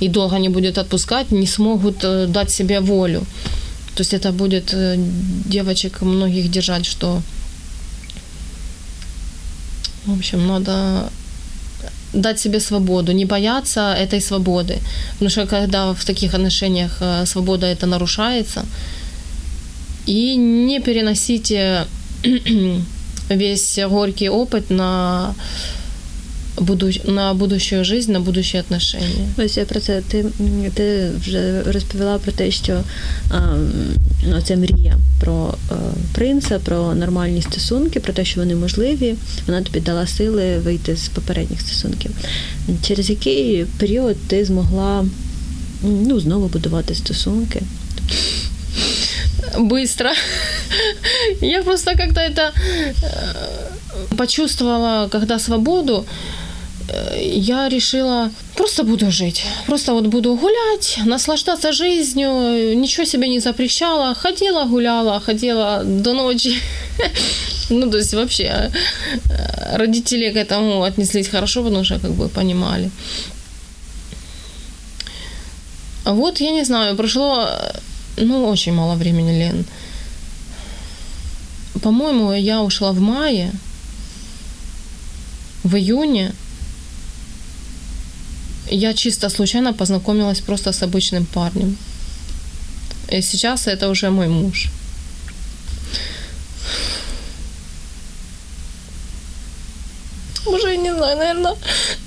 и 0.00 0.08
долго 0.08 0.38
не 0.38 0.48
будет 0.48 0.78
отпускать, 0.78 1.30
не 1.32 1.46
смогут 1.46 2.04
э, 2.04 2.26
дать 2.26 2.50
себе 2.50 2.80
волю. 2.80 3.20
То 3.94 4.02
есть 4.02 4.14
это 4.14 4.32
будет 4.32 4.74
э, 4.74 4.96
девочек 4.98 6.02
многих 6.02 6.50
держать, 6.50 6.86
что 6.86 7.22
в 10.06 10.12
общем, 10.12 10.46
надо 10.46 11.10
дать 12.12 12.40
себе 12.40 12.60
свободу, 12.60 13.12
не 13.12 13.24
бояться 13.24 13.94
этой 13.94 14.20
свободы. 14.20 14.78
Потому 15.12 15.30
что 15.30 15.46
когда 15.46 15.92
в 15.92 16.04
таких 16.04 16.34
отношениях 16.34 16.98
э, 17.00 17.26
свобода 17.26 17.66
это 17.66 17.86
нарушается, 17.86 18.64
и 20.06 20.36
не 20.36 20.80
переносите 20.80 21.86
весь 23.28 23.78
горький 23.78 24.28
опыт 24.28 24.70
на 24.70 25.34
на 27.04 27.34
будущую 27.34 27.84
жизнь, 27.84 28.12
на 28.12 28.20
будущі 28.20 28.58
отношения. 28.58 29.28
Ось 29.38 29.56
я 29.56 29.64
про 29.64 29.80
це. 29.80 30.02
Ти 30.08 30.24
ти 30.74 31.10
вже 31.20 31.62
розповіла 31.62 32.18
про 32.18 32.32
те, 32.32 32.50
що 32.50 32.80
ну, 34.26 34.40
це 34.44 34.56
мрія 34.56 34.98
про 35.20 35.54
а, 35.70 35.74
принца, 36.14 36.58
про 36.58 36.94
нормальні 36.94 37.42
стосунки, 37.42 38.00
про 38.00 38.12
те, 38.12 38.24
що 38.24 38.40
вони 38.40 38.54
можливі. 38.54 39.14
Вона 39.46 39.62
тобі 39.62 39.80
дала 39.80 40.06
сили 40.06 40.58
вийти 40.58 40.96
з 40.96 41.08
попередніх 41.08 41.60
стосунків. 41.60 42.10
Через 42.82 43.10
який 43.10 43.64
період 43.78 44.16
ти 44.26 44.44
змогла 44.44 45.04
ну, 45.82 46.20
знову 46.20 46.48
будувати 46.48 46.94
стосунки? 46.94 47.62
Быстро. 49.58 50.12
Я 51.40 51.62
просто 51.62 51.96
как-то 51.96 52.20
это 52.20 52.52
э, 53.02 54.16
почувствовала, 54.16 55.08
когда 55.08 55.38
свободу, 55.38 56.06
э, 56.88 57.18
я 57.34 57.68
решила, 57.68 58.30
просто 58.56 58.84
буду 58.84 59.10
жить. 59.10 59.44
Просто 59.66 59.92
вот 59.92 60.06
буду 60.06 60.34
гулять, 60.34 60.98
наслаждаться 61.06 61.72
жизнью, 61.72 62.76
ничего 62.76 63.06
себе 63.06 63.28
не 63.28 63.40
запрещала. 63.40 64.14
Ходила, 64.14 64.64
гуляла, 64.64 65.20
ходила 65.20 65.82
до 65.84 66.12
ночи. 66.12 66.54
Ну, 67.70 67.90
то 67.90 67.96
есть 67.96 68.14
вообще 68.14 68.44
э, 68.44 69.76
родители 69.76 70.30
к 70.30 70.36
этому 70.36 70.82
отнеслись 70.82 71.28
хорошо, 71.28 71.62
потому 71.62 71.84
что 71.84 71.98
как 71.98 72.10
бы 72.10 72.28
понимали. 72.28 72.90
Вот, 76.04 76.40
я 76.40 76.50
не 76.50 76.64
знаю, 76.64 76.96
прошло 76.96 77.48
ну, 78.16 78.48
очень 78.48 78.72
мало 78.72 78.94
времени, 78.94 79.32
Лен. 79.32 79.64
По-моему, 81.82 82.32
я 82.32 82.62
ушла 82.62 82.92
в 82.92 83.00
мае, 83.00 83.52
в 85.64 85.76
июне 85.76 86.32
я 88.68 88.94
чисто 88.94 89.28
случайно 89.28 89.72
познакомилась 89.72 90.40
просто 90.40 90.72
с 90.72 90.82
обычным 90.82 91.26
парнем. 91.26 91.76
И 93.08 93.22
сейчас 93.22 93.66
это 93.66 93.88
уже 93.88 94.10
мой 94.10 94.28
муж. 94.28 94.68
Уже 100.46 100.76
не 100.76 100.94
знаю, 100.94 101.18
наверное, 101.18 101.54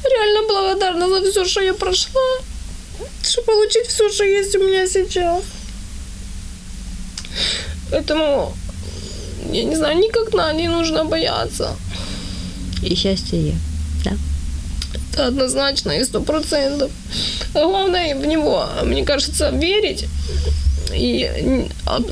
реально 0.03 0.47
благодарна 0.47 1.10
за 1.10 1.32
все, 1.32 1.45
что 1.45 1.62
я 1.62 1.74
прошла, 1.74 2.22
чтобы 3.24 3.45
получить 3.45 3.88
все, 3.88 4.12
что 4.12 4.24
есть 4.24 4.56
у 4.56 4.60
меня 4.60 4.88
сейчас. 4.88 5.43
Поэтому, 7.91 8.53
я 9.51 9.63
не 9.63 9.75
знаю, 9.75 9.97
никогда 9.97 10.53
не 10.53 10.67
нужно 10.67 11.05
бояться. 11.05 11.75
И 12.83 12.95
счастье 12.95 13.39
є. 13.39 13.53
Да? 14.03 14.11
Это 15.13 15.27
однозначно 15.27 15.91
и 15.91 16.05
сто 16.05 16.21
процентов. 16.21 16.91
Главное 17.53 18.15
в 18.15 18.25
него, 18.25 18.65
мне 18.83 19.05
кажется, 19.05 19.49
верить 19.49 20.05
и 20.93 21.29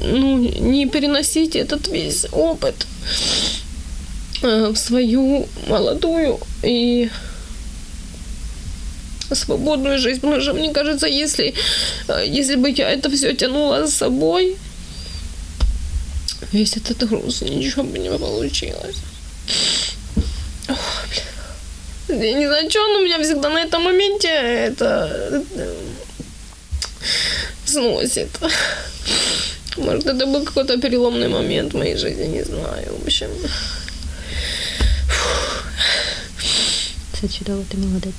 ну, 0.01 0.37
не 0.37 0.87
переносить 0.87 1.55
этот 1.55 1.87
весь 1.87 2.25
опыт 2.31 2.87
э, 4.41 4.69
в 4.73 4.77
свою 4.77 5.47
молодую 5.67 6.39
и 6.63 7.09
свободную 9.31 9.99
жизнь. 9.99 10.21
Потому 10.21 10.41
что, 10.41 10.53
мне 10.53 10.73
кажется, 10.73 11.07
если, 11.07 11.53
э, 12.07 12.23
если 12.39 12.55
бы 12.55 12.69
я 12.69 12.89
это 12.89 13.09
все 13.09 13.33
тянула 13.33 13.87
с 13.87 13.95
собой, 13.95 14.55
весь 16.52 16.76
этот 16.76 17.08
груз, 17.08 17.42
ничего 17.42 17.82
бы 17.82 17.98
не 17.98 18.10
получилось. 18.10 18.96
Я 22.08 22.32
не 22.32 22.46
знаю, 22.46 22.70
что, 22.70 22.88
но 22.88 22.98
у 23.00 23.04
меня 23.04 23.22
всегда 23.22 23.50
на 23.50 23.58
этом 23.58 23.82
моменте 23.82 24.28
это 24.28 25.44
сносит. 27.64 28.28
Может, 29.76 30.06
это 30.06 30.26
был 30.26 30.44
какой-то 30.44 30.78
переломный 30.78 31.28
момент 31.28 31.72
в 31.72 31.76
моей 31.76 31.96
жизни, 31.96 32.26
не 32.26 32.44
знаю. 32.44 32.94
В 32.98 33.06
общем. 33.06 33.30
Це 37.20 37.28
чудово, 37.28 37.64
ти 37.68 37.76
молодець. 37.76 38.14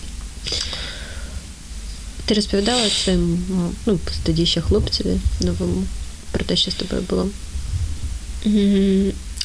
Ти 2.26 2.34
розповідала 2.34 2.90
своєму, 2.90 3.38
ну, 3.86 4.00
тоді 4.26 4.46
ще 4.46 4.62
хлопцеві 4.62 5.20
новому 5.42 5.84
про 6.32 6.46
те, 6.46 6.56
що 6.56 6.72
з 6.72 6.76
тобою 6.76 7.02
було? 7.02 7.30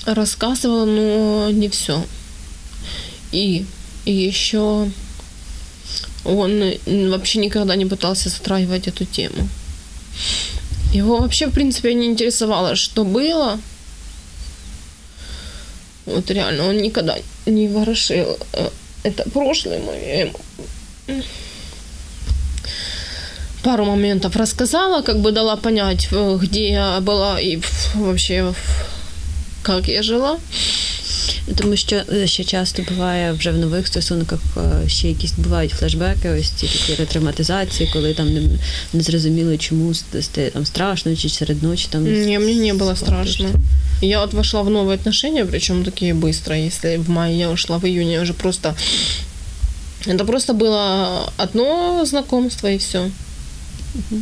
Рассказывала, 0.06 0.86
но 0.86 1.52
не 1.52 1.70
все. 1.70 2.06
И, 3.32 3.66
и 4.06 4.12
еще 4.12 4.89
он 6.26 6.74
вообще 6.86 7.39
никогда 7.39 7.76
не 7.76 7.86
пытался 7.86 8.30
затрагивать 8.30 8.88
эту 8.88 9.06
тему. 9.06 9.47
Его 10.93 11.18
вообще, 11.18 11.47
в 11.47 11.54
принципе, 11.54 11.93
не 11.93 12.08
интересовало, 12.08 12.76
что 12.76 13.06
было. 13.06 13.60
Вот 16.06 16.30
реально, 16.32 16.68
он 16.68 16.78
никогда 16.78 17.18
не 17.45 17.68
ворошил 17.68 18.38
э, 18.54 18.70
это 19.04 19.30
прошлое 19.30 19.80
мое. 19.80 20.34
Пару 23.62 23.85
моментов 23.85 24.37
рассказала, 24.37 25.03
как 25.03 25.20
бы 25.20 25.33
дала 25.33 25.57
понять, 25.57 26.09
где 26.43 26.70
я 26.70 27.01
была 27.01 27.41
и 27.41 27.61
вообще 27.95 28.55
как 29.62 29.89
я 29.89 30.03
жила. 30.03 30.39
Тому 31.57 31.77
що 31.77 32.03
ще 32.25 32.45
часто 32.45 32.83
буває 32.83 33.33
вже 33.33 33.51
в 33.51 33.59
нових 33.59 33.87
стосунках 33.87 34.41
ще 34.87 35.09
якісь 35.09 35.33
бувають 35.33 35.72
флешбеки, 35.72 36.31
ось 36.31 36.51
ці 36.51 36.66
такі 36.66 36.95
ретравматизації, 36.95 37.91
коли 37.93 38.14
там 38.14 38.35
не, 38.35 38.41
не 38.93 39.03
зрозуміло, 39.03 39.57
чому 39.57 39.95
стає 39.95 40.51
там 40.51 40.66
страшно, 40.66 41.16
чи 41.16 41.29
серед 41.29 41.62
ночі 41.62 41.87
там. 41.91 42.05
Не, 42.05 42.39
мне 42.39 42.55
не 42.55 42.75
было 42.75 42.97
страшно. 42.97 43.49
Я 44.03 44.20
вот 44.20 44.35
вошла 44.35 44.62
в 44.62 44.70
новые 44.70 44.95
отношения, 44.95 45.45
причем 45.45 45.85
такие 45.85 46.14
быстро. 46.14 46.57
Если 46.57 46.97
в 46.97 47.11
мае 47.11 47.39
я 47.39 47.51
ушла, 47.51 47.79
в 47.79 47.85
июне 47.85 48.12
я 48.12 48.22
уже 48.22 48.33
просто... 48.33 48.75
Это 50.07 50.25
просто 50.25 50.53
было 50.53 51.33
одно 51.39 52.05
знакомство 52.05 52.68
и 52.68 52.77
все. 52.77 53.11
Угу. 53.95 54.20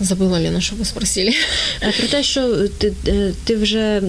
Забыла, 0.00 0.40
Лена, 0.40 0.60
що 0.60 0.76
ви 0.76 0.84
спросили. 0.84 1.32
А 1.80 1.98
про 1.98 2.08
те, 2.08 2.22
що 2.22 2.68
ти 2.68 2.92
ти 3.44 3.56
вже 3.56 4.02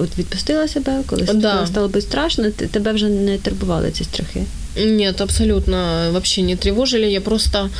от 0.00 0.18
відпустила 0.18 0.68
себе, 0.68 1.02
коли 1.06 1.22
да. 1.34 1.66
стало 1.66 1.88
би 1.88 2.00
страшно, 2.00 2.50
тебе 2.50 2.92
вже 2.92 3.08
не 3.08 3.38
турбували 3.38 3.90
ці 3.90 4.04
страхи? 4.04 4.44
Нет, 4.76 5.20
абсолютно 5.20 6.08
вообще 6.12 6.42
не 6.42 6.56
тревожили. 6.56 7.06
Я 7.10 7.20
просто 7.20 7.70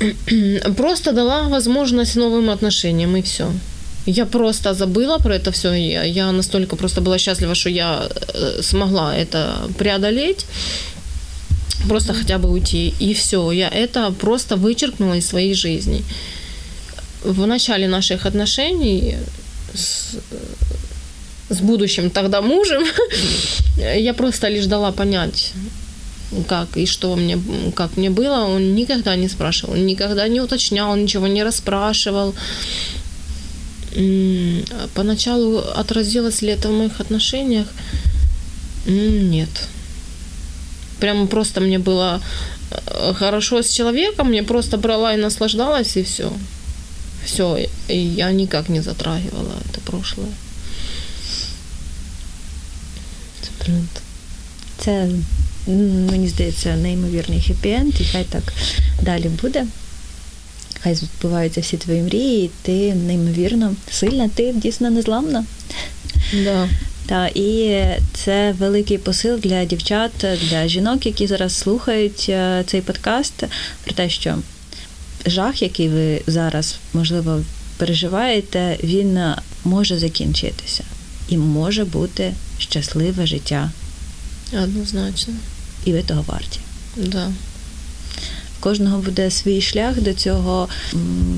просто 0.75 1.11
дала 1.11 1.41
возможность 1.47 2.15
новым 2.15 2.49
отношениям, 2.49 3.15
и 3.15 3.21
все. 3.21 3.47
Я 4.05 4.25
просто 4.25 4.73
забыла 4.73 5.17
про 5.17 5.35
это 5.35 5.51
все. 5.51 5.73
Я, 5.73 6.03
я 6.03 6.31
настолько 6.31 6.75
просто 6.75 7.01
была 7.01 7.17
счастлива, 7.17 7.55
что 7.55 7.69
я 7.69 8.07
э, 8.33 8.61
смогла 8.61 9.15
это 9.15 9.69
преодолеть 9.77 10.45
Просто 11.88 12.14
хотя 12.14 12.38
бы 12.38 12.50
уйти. 12.50 12.94
И 13.00 13.14
все, 13.14 13.50
я 13.52 13.68
это 13.68 14.10
просто 14.12 14.56
вычеркнула 14.56 15.14
из 15.14 15.26
своей 15.26 15.54
жизни. 15.54 16.04
В 17.24 17.46
начале 17.46 17.88
наших 17.88 18.26
отношений 18.26 19.16
с, 19.74 20.16
с 21.48 21.60
будущим 21.60 22.10
тогда 22.10 22.42
мужем 22.42 22.84
я 23.76 24.14
просто 24.14 24.48
лишь 24.48 24.66
дала 24.66 24.92
понять, 24.92 25.52
как 26.48 26.76
и 26.76 26.86
что 26.86 27.14
мне, 27.16 27.38
как 27.74 27.96
мне 27.96 28.10
было. 28.10 28.44
Он 28.44 28.74
никогда 28.74 29.16
не 29.16 29.28
спрашивал, 29.28 29.76
никогда 29.76 30.28
не 30.28 30.40
уточнял, 30.40 30.96
ничего 30.96 31.26
не 31.26 31.44
расспрашивал. 31.44 32.34
Поначалу 34.94 35.58
отразилось 35.58 36.42
ли 36.42 36.48
это 36.48 36.68
в 36.68 36.72
моих 36.72 37.00
отношениях? 37.00 37.66
Нет 38.86 39.48
прям 41.01 41.27
просто 41.27 41.61
мне 41.61 41.79
было 41.79 42.21
э, 42.71 43.13
хорошо 43.13 43.61
с 43.61 43.71
человеком, 43.71 44.31
я 44.31 44.43
просто 44.43 44.77
брала 44.77 45.13
и 45.13 45.17
наслаждалась, 45.17 45.97
и 45.97 46.03
все. 46.03 46.31
Все, 47.25 47.67
и 47.87 47.97
я 47.97 48.31
никак 48.31 48.69
не 48.69 48.81
затрагивала 48.81 49.53
это 49.69 49.81
прошлое. 49.81 50.31
Це 53.41 53.49
правда. 53.57 54.01
Це, 54.77 55.09
мені 56.11 56.27
здається, 56.27 56.75
неймовірний 56.75 57.39
хеппі-енд, 57.39 58.01
і 58.01 58.05
хай 58.11 58.23
так 58.23 58.53
далі 59.01 59.29
буде. 59.41 59.65
Хай 60.79 60.95
збуваються 60.95 61.61
всі 61.61 61.77
твої 61.77 62.01
мрії, 62.01 62.45
і 62.45 62.49
ти 62.61 62.95
неймовірно 62.95 63.75
сильна, 63.91 64.29
ти 64.35 64.53
дійсно 64.53 64.89
незламна. 64.89 65.45
Да. 66.43 66.69
Та 67.06 67.26
і 67.34 67.84
це 68.14 68.52
великий 68.58 68.98
посил 68.98 69.38
для 69.38 69.64
дівчат, 69.64 70.10
для 70.50 70.68
жінок, 70.68 71.06
які 71.06 71.26
зараз 71.26 71.54
слухають 71.54 72.26
е, 72.28 72.64
цей 72.66 72.80
подкаст, 72.80 73.44
про 73.84 73.94
те, 73.94 74.10
що 74.10 74.38
жах, 75.26 75.62
який 75.62 75.88
ви 75.88 76.22
зараз 76.26 76.76
можливо 76.94 77.42
переживаєте, 77.76 78.78
він 78.82 79.20
може 79.64 79.98
закінчитися 79.98 80.84
і 81.28 81.38
може 81.38 81.84
бути 81.84 82.32
щасливе 82.58 83.26
життя. 83.26 83.70
Однозначно. 84.62 85.34
І 85.84 85.92
ви 85.92 86.02
того 86.02 86.24
варті. 86.28 86.60
Да. 86.96 87.30
Кожного 88.62 88.98
буде 88.98 89.30
свій 89.30 89.60
шлях 89.60 90.00
до 90.00 90.14
цього, 90.14 90.68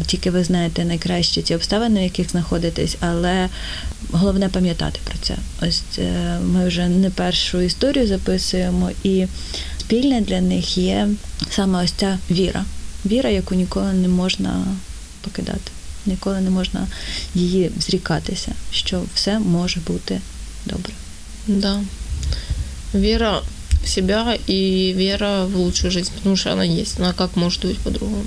тільки 0.06 0.30
ви 0.30 0.44
знаєте 0.44 0.84
найкраще 0.84 1.42
ті 1.42 1.54
обставини, 1.54 2.00
в 2.00 2.02
яких 2.02 2.30
знаходитесь, 2.30 2.96
але 3.00 3.48
головне 4.12 4.48
пам'ятати 4.48 5.00
про 5.04 5.14
це. 5.22 5.36
Ось 5.62 5.82
е, 5.98 6.38
ми 6.44 6.68
вже 6.68 6.88
не 6.88 7.10
першу 7.10 7.60
історію 7.60 8.06
записуємо, 8.06 8.90
і 9.04 9.26
спільне 9.80 10.20
для 10.20 10.40
них 10.40 10.78
є 10.78 11.08
саме 11.50 11.84
ось 11.84 11.92
ця 11.92 12.18
віра. 12.30 12.64
Віра, 13.06 13.30
яку 13.30 13.54
ніколи 13.54 13.92
не 13.92 14.08
можна 14.08 14.64
покидати, 15.20 15.70
ніколи 16.06 16.40
не 16.40 16.50
можна 16.50 16.86
її 17.34 17.70
зрікатися, 17.78 18.52
що 18.70 19.02
все 19.14 19.38
може 19.38 19.80
бути 19.86 20.20
добре. 20.66 20.92
Да. 21.46 21.80
Віра 22.94 23.42
в 23.84 23.88
себя 23.88 24.36
и 24.46 24.92
вера 24.96 25.46
в 25.46 25.56
лучшую 25.56 25.90
жизнь, 25.90 26.12
потому 26.14 26.36
что 26.36 26.52
она 26.52 26.64
есть. 26.64 26.98
она 26.98 27.12
как 27.12 27.36
может 27.36 27.64
быть 27.64 27.78
по-другому? 27.78 28.24